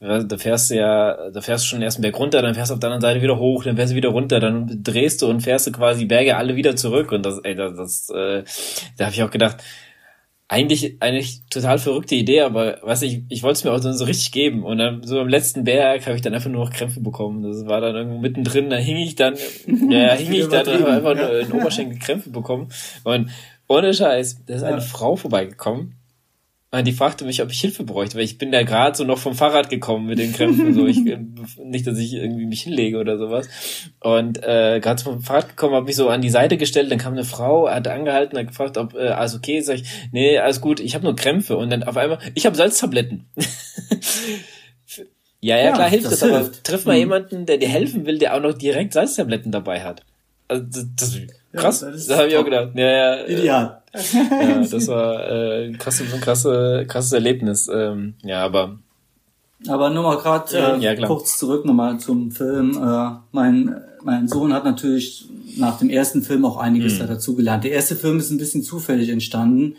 [0.01, 2.75] da fährst du ja, da fährst du schon erst einen Berg runter, dann fährst du
[2.75, 5.41] auf der anderen Seite wieder hoch, dann fährst du wieder runter, dann drehst du und
[5.41, 7.11] fährst du quasi die Berge alle wieder zurück.
[7.11, 8.45] Und das, ey, das, das äh,
[8.97, 9.57] da habe ich auch gedacht,
[10.47, 14.33] eigentlich eigentlich total verrückte Idee, aber was ich ich wollte es mir auch so richtig
[14.33, 17.43] geben und dann so im letzten Berg habe ich dann einfach nur noch Krämpfe bekommen.
[17.43, 19.35] Das war dann irgendwo mittendrin, da hing ich dann
[19.91, 22.71] ja, hing ich dann einfach nur in Oberschenkel Krämpfe bekommen
[23.05, 23.31] und
[23.67, 24.83] ohne Scheiß, da ist eine ja.
[24.83, 25.98] Frau vorbeigekommen
[26.71, 29.35] die fragte mich, ob ich Hilfe bräuchte, weil ich bin da gerade so noch vom
[29.35, 30.75] Fahrrad gekommen mit den Krämpfen.
[30.75, 31.19] so ich äh,
[31.65, 33.49] nicht, dass ich irgendwie mich hinlege oder sowas.
[34.01, 37.15] Und äh, gerade vom Fahrrad gekommen, habe mich so an die Seite gestellt, dann kam
[37.15, 39.67] eine Frau, hat angehalten, hat gefragt, ob äh, alles okay ist.
[39.67, 41.57] Sag ich, nee, alles gut, ich habe nur Krämpfe.
[41.57, 43.25] Und dann auf einmal, ich habe Salztabletten.
[45.41, 46.37] ja, ja, ja, klar hilft das, das hilft.
[46.39, 46.99] aber triff mal mhm.
[46.99, 50.03] jemanden, der dir helfen will, der auch noch direkt Salztabletten dabei hat.
[50.49, 51.19] Also das, das
[51.55, 52.73] krass, ja, das, das habe ich auch gedacht.
[52.75, 53.78] Ja, ja, Ideal.
[54.13, 57.69] ja, das war äh, krasse, krasse, krasses Erlebnis.
[57.73, 58.79] Ähm, ja, aber
[59.67, 62.77] aber nur mal gerade äh, ja, kurz zurück nochmal zum Film.
[62.77, 67.09] Äh, mein mein Sohn hat natürlich nach dem ersten Film auch einiges mhm.
[67.09, 67.65] dazu gelernt.
[67.65, 69.77] Der erste Film ist ein bisschen zufällig entstanden.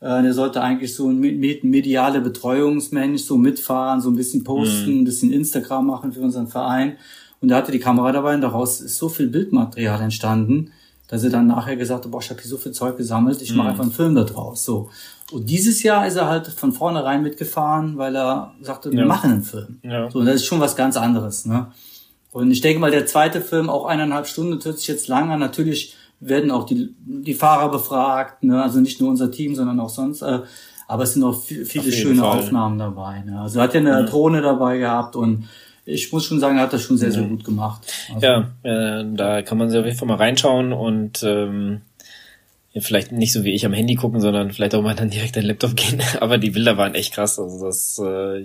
[0.00, 5.00] Äh, der sollte eigentlich so ein mediale Betreuungsmensch, so mitfahren, so ein bisschen posten, mhm.
[5.00, 6.96] ein bisschen Instagram machen für unseren Verein.
[7.40, 10.72] Und er hatte die Kamera dabei und daraus ist so viel Bildmaterial entstanden,
[11.12, 13.54] dass er dann nachher gesagt hat, boah, ich habe hier so viel Zeug gesammelt, ich
[13.54, 13.70] mache mhm.
[13.72, 14.64] einfach einen Film da draus.
[14.64, 14.88] So.
[15.30, 19.04] Und dieses Jahr ist er halt von vornherein mitgefahren, weil er sagte, wir ja.
[19.04, 19.78] machen einen Film.
[19.82, 20.10] Ja.
[20.10, 21.44] So, das ist schon was ganz anderes.
[21.44, 21.66] Ne?
[22.30, 25.40] Und ich denke mal, der zweite Film, auch eineinhalb Stunden, hört sich jetzt lang an.
[25.40, 28.62] Natürlich werden auch die, die Fahrer befragt, ne?
[28.62, 30.22] also nicht nur unser Team, sondern auch sonst.
[30.22, 30.40] Äh,
[30.88, 32.38] aber es sind auch viel, viele schöne Fall.
[32.38, 33.20] Aufnahmen dabei.
[33.20, 33.38] Ne?
[33.38, 34.06] Also er hat ja eine mhm.
[34.06, 35.46] Drohne dabei gehabt und
[35.84, 37.82] ich muss schon sagen, er hat das schon sehr, sehr gut gemacht.
[38.14, 41.82] Also, ja, äh, da kann man sich auf jeden Fall mal reinschauen und ähm,
[42.80, 45.42] vielleicht nicht so wie ich am Handy gucken, sondern vielleicht auch mal dann direkt an
[45.42, 46.00] den Laptop gehen.
[46.20, 47.38] Aber die Bilder waren echt krass.
[47.38, 48.42] Also das äh,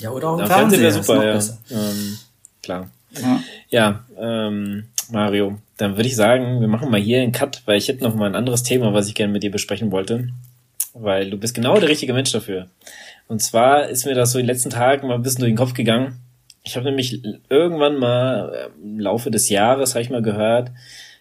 [0.00, 1.24] ja oder auch im Fernsehen wäre super.
[1.24, 1.38] Ja.
[1.70, 2.18] Ähm,
[2.62, 2.90] klar.
[3.12, 7.78] Ja, ja ähm, Mario, dann würde ich sagen, wir machen mal hier einen Cut, weil
[7.78, 10.28] ich hätte noch mal ein anderes Thema, was ich gerne mit dir besprechen wollte,
[10.94, 12.66] weil du bist genau der richtige Mensch dafür.
[13.28, 15.58] Und zwar ist mir das so in den letzten Tagen mal ein bisschen durch den
[15.58, 16.20] Kopf gegangen.
[16.66, 20.72] Ich habe nämlich irgendwann mal äh, im Laufe des Jahres, habe ich mal gehört,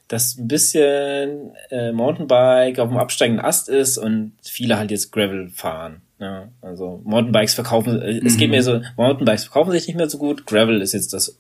[0.08, 5.50] dass ein bisschen äh, Mountainbike auf dem absteigenden Ast ist und viele halt jetzt Gravel
[5.50, 6.02] fahren.
[6.18, 8.26] Ja, also Mountainbikes verkaufen, äh, mhm.
[8.26, 11.38] es geht mir so, Mountainbikes verkaufen sich nicht mehr so gut, Gravel ist jetzt das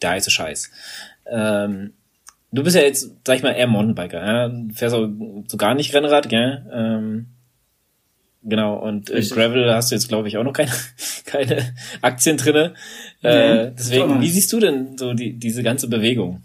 [0.00, 0.70] der heiße Scheiß.
[1.26, 1.94] Ähm,
[2.52, 4.48] du bist ja jetzt, sag ich mal, eher Mountainbiker, ja?
[4.50, 5.08] Du fährst auch
[5.48, 6.64] so gar nicht Rennrad, gell?
[6.72, 7.26] Ähm,
[8.44, 10.72] Genau, und äh, Gravel hast du jetzt, glaube ich, auch noch keine,
[11.26, 12.74] keine Aktien drinne.
[13.22, 16.42] Äh, nee, deswegen, wie siehst du denn so die, diese ganze Bewegung?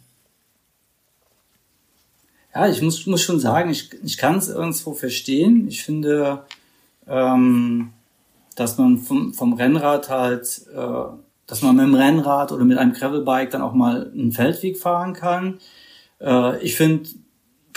[2.53, 5.67] Ja, ich muss, muss schon sagen, ich, ich kann es irgendwo verstehen.
[5.67, 6.43] Ich finde,
[7.07, 7.93] ähm,
[8.55, 11.17] dass man vom, vom Rennrad halt, äh,
[11.47, 15.13] dass man mit dem Rennrad oder mit einem Gravelbike dann auch mal einen Feldweg fahren
[15.13, 15.59] kann.
[16.19, 17.09] Äh, ich finde,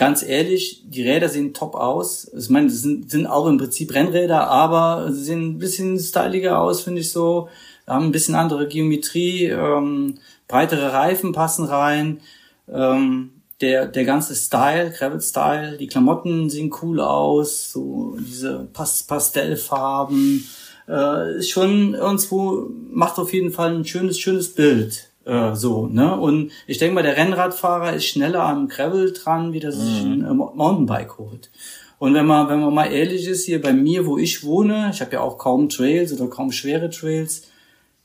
[0.01, 2.33] ganz ehrlich, die Räder sehen top aus.
[2.35, 6.81] Ich meine, sind, sind auch im Prinzip Rennräder, aber sie sehen ein bisschen styliger aus,
[6.81, 7.51] finde ich so.
[7.87, 10.15] Haben ein bisschen andere Geometrie, ähm,
[10.49, 12.21] breitere Reifen passen rein.
[12.67, 20.49] Ähm, der, der ganze Style, Gravel-Style, die Klamotten sehen cool aus, so diese Pas Pastellfarben,
[20.89, 25.10] äh, ist schon irgendwo, macht auf jeden Fall ein schönes, schönes Bild.
[25.25, 26.19] Äh, so, ne?
[26.19, 30.13] Und ich denke mal, der Rennradfahrer ist schneller am Gravel dran, wie der sich mhm.
[30.13, 31.51] ein äh, Mountainbike holt.
[31.99, 35.03] Und wenn man, wenn man mal ehrlich ist, hier bei mir, wo ich wohne, ich
[35.03, 37.43] habe ja auch kaum Trails oder kaum schwere Trails,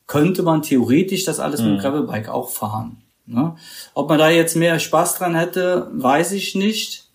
[0.06, 1.68] könnte man theoretisch das alles mhm.
[1.68, 1.82] mit dem mhm.
[1.82, 2.98] Gravelbike auch fahren.
[3.26, 3.56] Ne?
[3.94, 7.06] Ob man da jetzt mehr Spaß dran hätte, weiß ich nicht.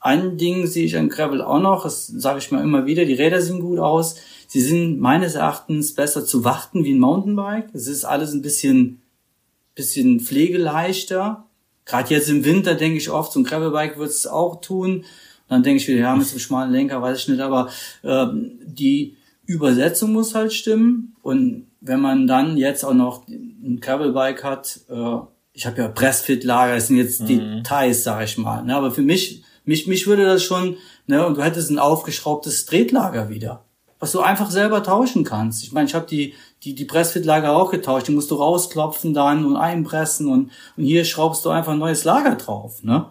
[0.00, 3.14] Ein Ding sehe ich an Gravel auch noch, das sage ich mal immer wieder, die
[3.14, 4.16] Räder sehen gut aus.
[4.46, 7.68] Sie sind meines Erachtens besser zu warten wie ein Mountainbike.
[7.74, 9.02] Es ist alles ein bisschen
[9.80, 11.44] bisschen pflegeleichter.
[11.84, 14.98] Gerade jetzt im Winter denke ich oft, so ein Gravelbike wird es auch tun.
[14.98, 15.04] Und
[15.48, 17.68] dann denke ich wieder, ja, mit dem schmalen Lenker, weiß ich nicht, aber
[18.04, 19.16] ähm, die
[19.46, 21.16] Übersetzung muss halt stimmen.
[21.22, 25.16] Und wenn man dann jetzt auch noch ein Gravelbike hat, äh,
[25.52, 27.26] ich habe ja Pressfit-Lager, das sind jetzt mhm.
[27.26, 28.62] Details, sag ich mal.
[28.62, 28.76] Ne?
[28.76, 30.76] Aber für mich, mich, mich würde das schon,
[31.06, 33.64] ne, und du hättest ein aufgeschraubtes Tretlager wieder,
[34.00, 35.62] was du einfach selber tauschen kannst.
[35.62, 38.08] Ich meine, ich habe die die, die Pressfit-Lager auch getauscht.
[38.08, 42.04] Die musst du rausklopfen dann und einpressen und, und hier schraubst du einfach ein neues
[42.04, 42.82] Lager drauf.
[42.82, 43.06] Ne?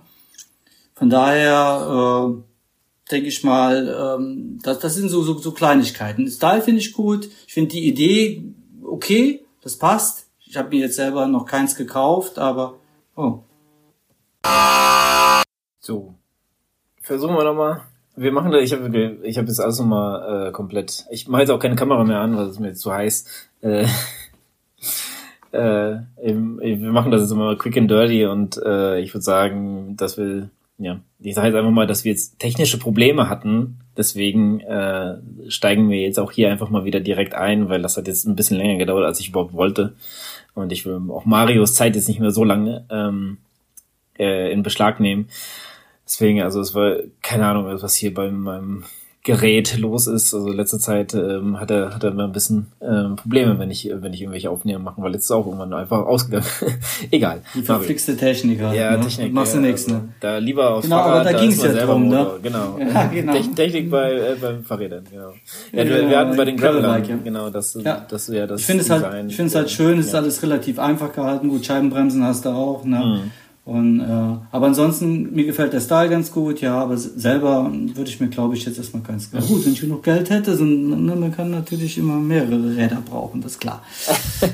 [0.93, 6.29] Von daher äh, denke ich mal, ähm, das, das sind so, so, so Kleinigkeiten.
[6.29, 7.29] Style finde ich gut.
[7.47, 8.43] Ich finde die Idee
[8.83, 10.27] okay, das passt.
[10.45, 12.79] Ich habe mir jetzt selber noch keins gekauft, aber
[13.15, 13.39] oh.
[15.79, 16.15] So.
[17.01, 17.83] Versuchen wir nochmal.
[18.15, 21.05] Wir machen das, ich habe ich hab jetzt alles nochmal äh, komplett.
[21.09, 23.25] Ich mache jetzt auch keine Kamera mehr an, weil es mir jetzt zu heiß.
[23.61, 23.85] Äh,
[25.51, 30.17] äh, wir machen das jetzt immer quick and dirty und äh, ich würde sagen, dass
[30.17, 33.79] wir, ja, ich sage jetzt einfach mal, dass wir jetzt technische Probleme hatten.
[33.97, 35.17] Deswegen äh,
[35.49, 38.35] steigen wir jetzt auch hier einfach mal wieder direkt ein, weil das hat jetzt ein
[38.35, 39.93] bisschen länger gedauert, als ich überhaupt wollte.
[40.55, 43.37] Und ich will auch Marios Zeit jetzt nicht mehr so lange ähm,
[44.17, 45.29] äh, in Beschlag nehmen.
[46.09, 48.83] Deswegen, also es war keine Ahnung, was hier bei meinem
[49.23, 50.33] Gerät los ist.
[50.33, 53.87] Also letzte Zeit ähm, hat er hat er immer ein bisschen ähm, Probleme, wenn ich
[53.93, 56.47] wenn ich irgendwelche Aufnahmen mache, weil jetzt ist auch irgendwann einfach ausgegangen.
[57.11, 57.41] Egal.
[57.53, 58.73] Die verflixte Techniker.
[58.73, 59.03] Ja, ne?
[59.03, 59.31] Technik.
[59.31, 60.09] Machst du nichts, ne?
[60.19, 62.27] Da lieber auf Genau, Fahrrad, aber da, da ging es ja drum, ne?
[62.41, 62.79] Genau.
[62.93, 63.33] Ja, genau.
[63.55, 65.33] Technik bei äh, beim Fahrrädern, genau.
[65.73, 67.17] Ja, ja genau, wir hatten bei den Gravelern, ja.
[67.23, 68.05] genau, das ja.
[68.09, 70.41] das ja das Ich finde es halt ich finde es halt schön, es ist alles
[70.41, 72.97] relativ einfach gehalten, gut Scheibenbremsen hast du auch, ne?
[72.97, 73.31] Mhm.
[73.69, 74.03] Und, äh,
[74.51, 78.55] aber ansonsten, mir gefällt der Style ganz gut, ja, aber selber würde ich mir, glaube
[78.55, 81.51] ich, jetzt erstmal ganz ja, gut, wenn ich genug Geld hätte, so, ne, man kann
[81.51, 83.83] natürlich immer mehrere Räder brauchen, das ist klar.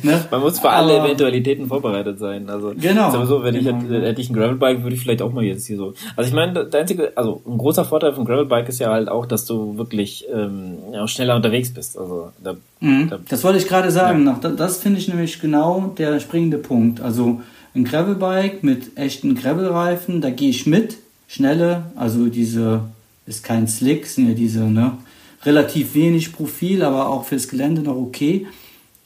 [0.03, 0.26] Ne?
[0.30, 2.49] man muss für aber, alle Eventualitäten vorbereitet sein.
[2.49, 3.11] Also genau.
[3.11, 3.78] Sowieso, wenn genau.
[3.78, 5.93] ich hätte, hätte ich ein Gravelbike, würde ich vielleicht auch mal jetzt hier so.
[6.16, 9.26] Also ich meine, der einzige, also ein großer Vorteil von Gravelbike ist ja halt auch,
[9.26, 11.97] dass du wirklich ähm, ja, schneller unterwegs bist.
[11.97, 13.09] Also da, mhm.
[13.09, 14.26] da, das wollte ich gerade sagen.
[14.26, 14.38] Ja.
[14.41, 16.99] Das, das finde ich nämlich genau der springende Punkt.
[16.99, 17.41] Also
[17.76, 20.97] ein Gravelbike mit echten Gravelreifen, da gehe ich mit,
[21.28, 22.82] schnelle, also diese
[23.26, 24.97] ist kein Slick, sind ja diese, ne,
[25.43, 28.47] relativ wenig Profil, aber auch fürs Gelände noch okay.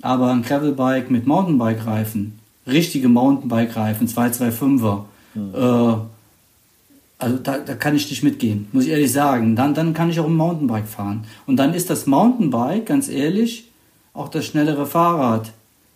[0.01, 5.03] Aber ein Gravelbike mit Mountainbike-Reifen, richtige Mountainbike-Reifen, 225er,
[5.33, 5.53] mhm.
[5.53, 5.95] äh,
[7.17, 9.57] also da, da kann ich nicht mitgehen, muss ich ehrlich sagen.
[9.57, 11.25] Dann, dann kann ich auch ein Mountainbike fahren.
[11.45, 13.69] Und dann ist das Mountainbike, ganz ehrlich,
[14.13, 15.51] auch das schnellere Fahrrad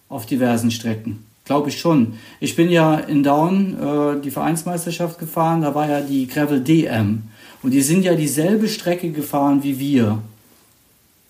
[0.09, 1.23] auf diversen Strecken.
[1.45, 2.13] Glaube ich schon.
[2.39, 7.23] Ich bin ja in Down äh, die Vereinsmeisterschaft gefahren, da war ja die Gravel DM.
[7.61, 10.19] Und die sind ja dieselbe Strecke gefahren wie wir.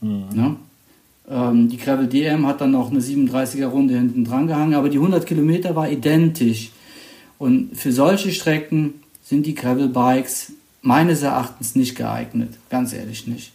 [0.01, 0.24] Mhm.
[0.34, 0.55] Ne?
[1.30, 4.97] Ähm, die Gravel DM hat dann noch eine 37er Runde hinten dran gehangen, aber die
[4.97, 6.72] 100 Kilometer war identisch.
[7.39, 12.53] Und für solche Strecken sind die Gravel Bikes meines Erachtens nicht geeignet.
[12.70, 13.51] Ganz ehrlich nicht.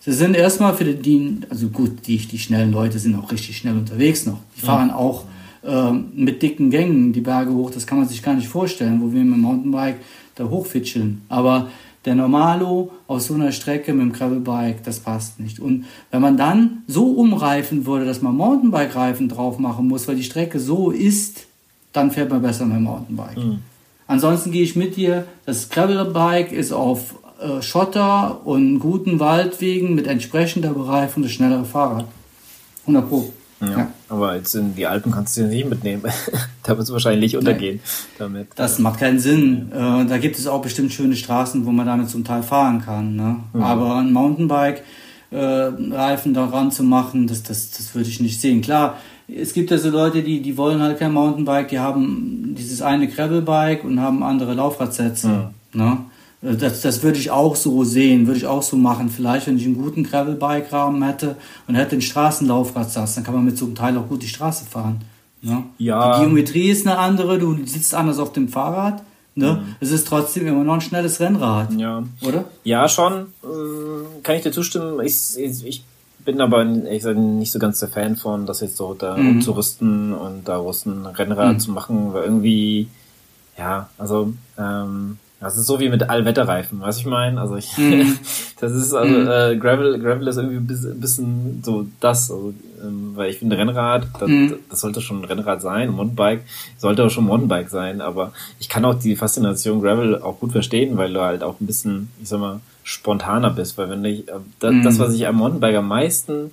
[0.00, 3.76] Sie sind erstmal für die, also gut, die, die schnellen Leute sind auch richtig schnell
[3.76, 4.40] unterwegs noch.
[4.56, 4.94] Die fahren mhm.
[4.94, 5.24] auch
[5.64, 9.12] ähm, mit dicken Gängen die Berge hoch, das kann man sich gar nicht vorstellen, wo
[9.12, 10.00] wir mit dem Mountainbike
[10.34, 11.22] da hochfitscheln.
[11.28, 11.68] Aber
[12.04, 15.60] der Normalo auf so einer Strecke mit dem Gravelbike, das passt nicht.
[15.60, 20.24] Und wenn man dann so umreifen würde, dass man Mountainbike-Reifen drauf machen muss, weil die
[20.24, 21.46] Strecke so ist,
[21.92, 23.36] dann fährt man besser mit dem Mountainbike.
[23.36, 23.58] Mhm.
[24.08, 30.06] Ansonsten gehe ich mit dir, das Gravelbike ist auf äh, Schotter und guten Waldwegen mit
[30.06, 32.06] entsprechender Bereifung das schnellere Fahrrad.
[32.82, 33.32] 100 Pro.
[33.62, 33.90] Ja, ja.
[34.08, 36.02] Aber jetzt in die Alpen kannst du sie nicht mitnehmen.
[36.62, 37.80] da wird es wahrscheinlich untergehen
[38.18, 38.48] damit.
[38.56, 39.70] Das macht keinen Sinn.
[39.72, 43.16] Äh, da gibt es auch bestimmt schöne Straßen, wo man damit zum Teil fahren kann.
[43.16, 43.36] Ne?
[43.52, 43.62] Mhm.
[43.62, 44.82] Aber ein Mountainbike
[45.30, 48.60] äh, Reifen daran zu machen, das, das, das würde ich nicht sehen.
[48.60, 48.98] Klar,
[49.28, 53.08] es gibt ja so Leute, die, die wollen halt kein Mountainbike, die haben dieses eine
[53.08, 55.28] Gravelbike und haben andere Laufradsätze.
[55.28, 55.80] Mhm.
[55.80, 55.98] Ne?
[56.42, 59.08] Äh, das, das würde ich auch so sehen, würde ich auch so machen.
[59.08, 61.36] Vielleicht, wenn ich einen guten Gravelbike-Rahmen hätte
[61.66, 64.66] und hätte einen Straßenlaufradsatz, dann kann man mit so einem Teil auch gut die Straße
[64.66, 65.00] fahren.
[65.40, 65.64] Ne?
[65.78, 66.18] Ja.
[66.18, 69.02] Die Geometrie ist eine andere, du sitzt anders auf dem Fahrrad.
[69.34, 69.54] Ne?
[69.54, 69.76] Mhm.
[69.80, 71.72] Es ist trotzdem immer noch ein schnelles Rennrad.
[71.74, 72.02] Ja.
[72.22, 72.44] Oder?
[72.64, 73.28] Ja, schon.
[73.42, 75.00] Äh, kann ich dir zustimmen.
[75.04, 75.84] Ich, ich
[76.24, 79.30] bin aber ich sag, nicht so ganz der Fan von, das jetzt so da mhm.
[79.30, 81.58] umzurüsten und daraus ein Rennrad mhm.
[81.60, 82.88] zu machen, weil irgendwie,
[83.58, 87.40] ja, also ähm, das ist so wie mit Allwetterreifen, was ich meine.
[87.40, 88.12] Also ich, mm.
[88.60, 89.28] das ist also mm.
[89.28, 94.06] äh, Gravel, Gravel ist irgendwie ein bisschen so das, also, ähm, weil ich finde Rennrad,
[94.20, 94.52] das, mm.
[94.70, 96.44] das sollte schon ein Rennrad sein, ein Mountainbike
[96.78, 98.00] sollte auch schon Mountainbike sein.
[98.00, 101.66] Aber ich kann auch die Faszination Gravel auch gut verstehen, weil du halt auch ein
[101.66, 105.36] bisschen, ich sag mal, spontaner bist, weil wenn ich äh, das, das was ich am
[105.36, 106.52] Mountainbike am meisten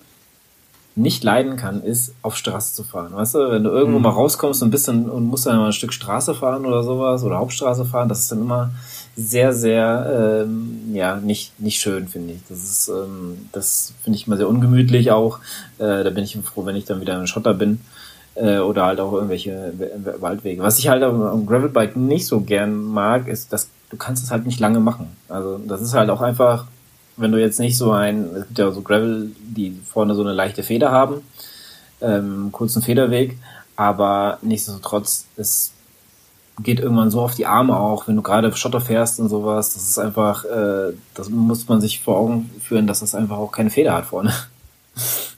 [0.95, 3.13] nicht leiden kann, ist auf Straße zu fahren.
[3.13, 4.03] Weißt du, wenn du irgendwo mhm.
[4.03, 7.23] mal rauskommst und bist dann und musst dann mal ein Stück Straße fahren oder sowas
[7.23, 8.71] oder Hauptstraße fahren, das ist dann immer
[9.15, 12.39] sehr, sehr ähm, ja nicht nicht schön, finde ich.
[12.49, 15.39] Das ist ähm, das finde ich immer sehr ungemütlich auch.
[15.77, 17.79] Äh, da bin ich froh, wenn ich dann wieder in Schotter bin
[18.35, 19.73] äh, oder halt auch irgendwelche
[20.19, 20.63] Waldwege.
[20.63, 24.45] Was ich halt am Gravelbike nicht so gern mag, ist, dass du kannst es halt
[24.45, 25.07] nicht lange machen.
[25.27, 26.65] Also das ist halt auch einfach
[27.19, 30.33] wenn du jetzt nicht so ein, es gibt ja so Gravel, die vorne so eine
[30.33, 31.21] leichte Feder haben,
[32.01, 33.37] ähm, kurzen Federweg,
[33.75, 35.71] aber nichtsdestotrotz, es
[36.61, 39.83] geht irgendwann so auf die Arme auch, wenn du gerade Schotter fährst und sowas, das
[39.83, 43.69] ist einfach, äh, das muss man sich vor Augen führen, dass das einfach auch keine
[43.69, 44.33] Feder hat vorne.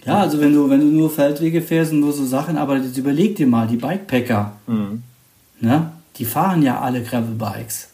[0.04, 2.98] Ja, also wenn du, wenn du nur Feldwege fährst und nur so Sachen, aber jetzt
[2.98, 5.04] überleg dir mal, die Bikepacker, mhm.
[5.60, 7.91] ne, die fahren ja alle Gravelbikes.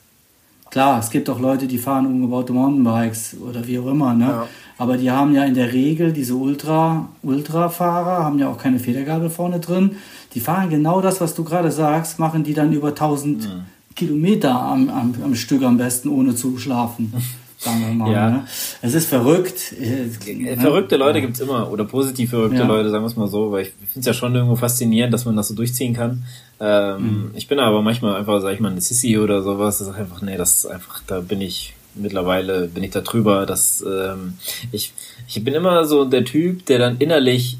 [0.77, 4.25] Klar, es gibt auch Leute, die fahren umgebaute Mountainbikes oder wie auch immer, ne?
[4.25, 4.47] Ja.
[4.77, 9.31] Aber die haben ja in der Regel, diese Ultra, Ultra-Fahrer, haben ja auch keine Federgabel
[9.31, 9.95] vorne drin.
[10.35, 13.61] Die fahren genau das, was du gerade sagst, machen die dann über 1000 mhm.
[13.95, 17.11] Kilometer am, am, am Stück am besten, ohne zu schlafen.
[17.57, 18.11] sagen wir mal.
[18.11, 18.29] Ja.
[18.29, 18.47] Ne?
[18.81, 19.73] Es ist verrückt.
[19.79, 20.57] Äh, ne?
[20.57, 22.67] Verrückte Leute gibt's immer oder positiv verrückte ja.
[22.67, 25.25] Leute, sagen wir es mal so, weil ich finde es ja schon irgendwo faszinierend, dass
[25.25, 26.23] man das so durchziehen kann.
[26.59, 27.31] Ähm, mhm.
[27.35, 29.79] Ich bin aber manchmal einfach, sag ich mal, eine Sissy oder sowas.
[29.79, 33.47] Das ist einfach, nee, das ist einfach, da bin ich mittlerweile bin ich da drüber,
[33.47, 34.33] dass ähm,
[34.71, 34.93] ich
[35.27, 37.57] ich bin immer so der Typ, der dann innerlich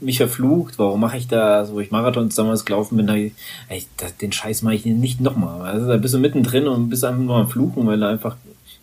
[0.00, 4.16] mich verflucht, warum mache ich das, wo ich Marathons damals gelaufen bin, da, ey, das,
[4.16, 5.62] den Scheiß mache ich nicht nochmal.
[5.62, 8.36] Also da bist du mittendrin und bist einfach nur am Fluchen, weil du einfach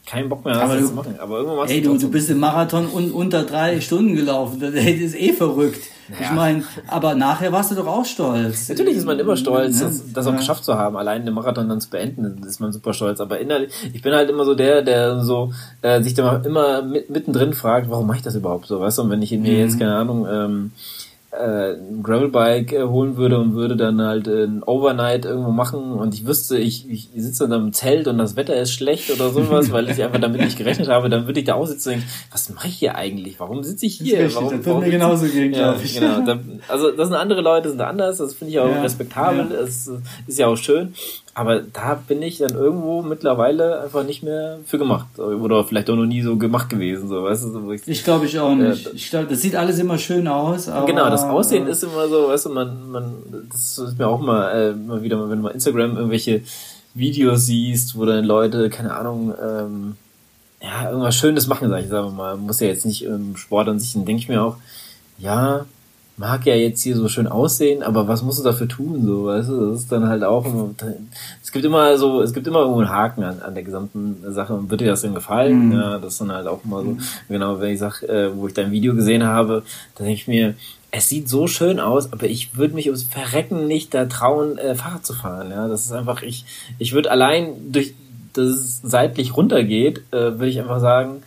[0.06, 1.16] keinen Bock mehr du- zu machen.
[1.20, 4.60] Aber irgendwann Ey, du du, bist im Marathon un, unter drei Stunden gelaufen.
[4.60, 5.80] Das ist eh verrückt.
[6.12, 6.34] Ich Ja.
[6.34, 8.68] meine, aber nachher warst du doch auch stolz.
[8.68, 10.38] Natürlich ist man immer stolz, Ja, das, das auch ja.
[10.40, 10.98] geschafft zu haben.
[10.98, 13.22] Allein den Marathon dann zu beenden, ist man super stolz.
[13.22, 17.10] Aber innerlich, ich bin halt immer so der, der so äh, sich da immer mit,
[17.10, 19.04] mittendrin fragt, warum mache ich das überhaupt so, weißt du?
[19.04, 19.46] Und wenn ich mir Mhm.
[19.46, 20.72] jetzt, keine Ahnung, ähm,
[21.34, 25.94] äh, ein Gravelbike äh, holen würde und würde dann halt äh, ein Overnight irgendwo machen
[25.94, 29.30] und ich wüsste, ich, ich sitze dann im Zelt und das Wetter ist schlecht oder
[29.30, 31.96] sowas, weil ich einfach damit nicht gerechnet habe, dann würde ich da auch sitzen und
[31.96, 33.40] denken, was mache ich hier eigentlich?
[33.40, 34.34] Warum sitze ich hier?
[34.34, 36.00] warum, das wird warum mir genauso gehen, ja, glaub ich.
[36.00, 39.48] Genau, da, also das sind andere Leute, sind anders, das finde ich auch Ja, respektabel,
[39.52, 39.60] ja.
[39.62, 39.92] es
[40.28, 40.94] ist ja auch schön,
[41.36, 45.96] aber da bin ich dann irgendwo mittlerweile einfach nicht mehr für gemacht oder vielleicht auch
[45.96, 48.86] noch nie so gemacht gewesen, so, weißt du, so, ich, Ich glaube ich auch nicht.
[48.86, 50.70] Ja, ich glaub, das sieht alles immer schön aus.
[50.70, 53.14] Aber, Genau, das Aussehen ist immer so, weißt du, man, man,
[53.52, 56.42] das ist mir auch mal, äh, immer wieder, wenn du mal Instagram irgendwelche
[56.94, 59.96] Videos siehst, wo dann Leute, keine Ahnung, ähm,
[60.62, 63.80] ja, irgendwas Schönes machen, sag ich, sag mal, muss ja jetzt nicht im Sport an
[63.80, 64.58] sich, dann denke ich mir auch,
[65.18, 65.66] ja,
[66.16, 69.50] mag ja jetzt hier so schön aussehen, aber was musst du dafür tun, so, weißt
[69.50, 70.46] du, das ist dann halt auch
[71.44, 74.54] es gibt immer so, es gibt immer irgendwo einen Haken an, an der gesamten Sache.
[74.54, 75.72] Und wird dir das denn gefallen, Mhm.
[75.74, 76.98] ja, das ist dann halt auch immer so,
[77.30, 79.64] genau, wenn ich sag, äh, wo ich dein Video gesehen habe,
[79.96, 80.54] dann denke ich mir,
[80.92, 84.76] es sieht so schön aus, aber ich würde mich ums Verrecken nicht da trauen, äh,
[84.76, 86.46] Fahrrad zu fahren, ja, das ist einfach, ich,
[86.78, 87.96] ich würde allein durch,
[88.34, 91.24] dass es seitlich runtergeht, äh, würde ich einfach sagen,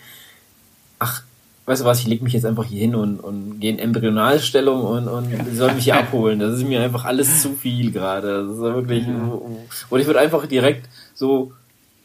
[1.66, 4.82] weißt du was, ich leg mich jetzt einfach hier hin und, und gehe in Embryonalstellung
[4.84, 6.38] und, und sollen mich hier abholen.
[6.38, 8.46] Das ist mir einfach alles zu viel gerade.
[8.46, 9.04] Das ist ja wirklich.
[9.90, 11.52] Und ich würde einfach direkt so,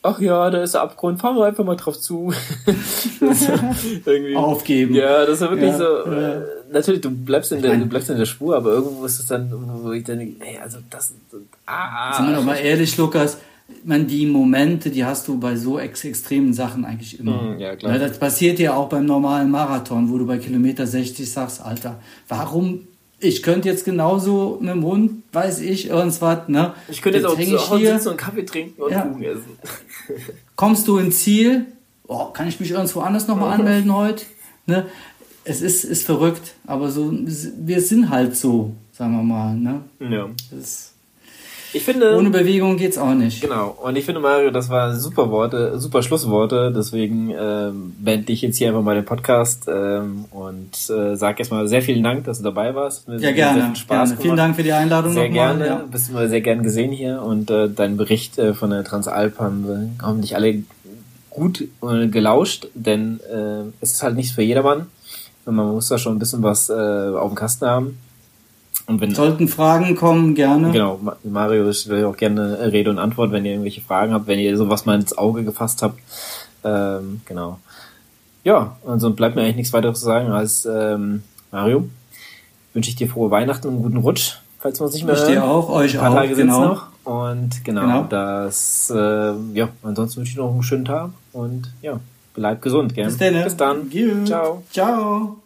[0.02, 2.34] ach ja, da ist der Abgrund, fahren wir einfach mal drauf zu.
[4.36, 4.96] Aufgeben.
[4.96, 6.12] Ja, das ist ja wirklich Ja, so.
[6.12, 6.34] ja.
[6.34, 6.42] Äh,
[6.72, 9.52] natürlich, du bleibst in der, du bleibst in der Spur, aber irgendwo ist es dann,
[9.84, 11.14] wo ich dann, denke, ey, also das,
[11.68, 12.16] ah.
[12.16, 13.38] Sind wir doch mal ehrlich, Lukas.
[13.84, 17.42] Man, die Momente, die hast du bei so ex extremen Sachen eigentlich immer.
[17.42, 17.94] Mhm, ja, klar.
[17.94, 22.00] Ja, das passiert ja auch beim normalen Marathon, wo du bei Kilometer 60 sagst, Alter,
[22.28, 22.88] warum?
[23.20, 26.74] Ich könnte jetzt genauso mit dem Hund, weiß ich, irgendwas, ne?
[26.90, 29.02] Ich könnte jetzt auch häng zu Hause sitzen und Kaffee trinken und Ja.
[29.02, 29.60] Kuchen essen.
[30.56, 31.66] kommst du ins Ziel,
[32.08, 34.26] oh, kann ich mich irgendwo anders nochmal anmelden heute?
[34.66, 34.86] Ne?
[35.44, 39.56] Es ist, ist verrückt, aber so, wir sind halt so, sagen wir mal.
[39.56, 39.82] Ne?
[40.00, 40.30] Ja.
[40.52, 40.91] Das,
[41.74, 42.16] Ich finde.
[42.18, 43.42] ohne Bewegung geht's auch nicht.
[43.42, 43.78] Genau.
[43.82, 46.72] Und ich finde, Mario, das waren super Worte, super Schlussworte.
[46.76, 51.68] Deswegen ähm, beende ich jetzt hier einfach mal den Podcast ähm, und äh, sag erstmal
[51.68, 53.08] sehr vielen Dank, dass du dabei warst.
[53.08, 53.60] Mir Ja, gerne.
[53.60, 54.22] Sehr viel Spaß gerne.
[54.22, 54.36] Vielen.
[54.38, 55.58] Dank für die Einladung Sehr nochmal.
[55.58, 55.68] gerne.
[55.68, 55.86] Ja.
[55.90, 59.68] Bist immer sehr gern gesehen hier und äh, deinen Bericht äh, von der Transalp haben
[59.68, 60.64] wir hoffentlich alle
[61.30, 64.88] gut äh, gelauscht, denn äh, es ist halt nichts für jedermann.
[65.46, 67.98] Und man muss da schon ein bisschen was äh, auf dem Kasten haben.
[68.88, 70.72] Und wenn Sollten Fragen kommen, gerne.
[70.72, 74.28] Genau, Ma- Mario, ich will auch gerne Rede und Antwort, wenn ihr irgendwelche Fragen habt,
[74.28, 76.00] wenn ihr sowas mal ins Auge gefasst habt.
[76.64, 77.60] Ähm, genau.
[78.44, 81.88] Ja, und so bleibt mir eigentlich nichts weiteres zu sagen als ähm, Mario.
[82.74, 85.22] Wünsche ich dir frohe Weihnachten und einen guten Rutsch, falls wir uns nicht mehr Ich
[85.22, 85.32] hören.
[85.34, 86.16] dir auch, euch Ein paar auch.
[86.16, 86.66] Tage genau.
[86.66, 86.86] noch.
[87.04, 88.04] Und genau, Genau.
[88.04, 92.00] das, äh, ja, ansonsten wünsche ich noch einen schönen Tag und ja,
[92.34, 93.06] bleib gesund, gell?
[93.06, 93.44] Bis dann.
[93.44, 93.90] Bis dann.
[93.90, 94.28] Gut.
[94.28, 94.64] Ciao.
[94.72, 95.38] Ciao.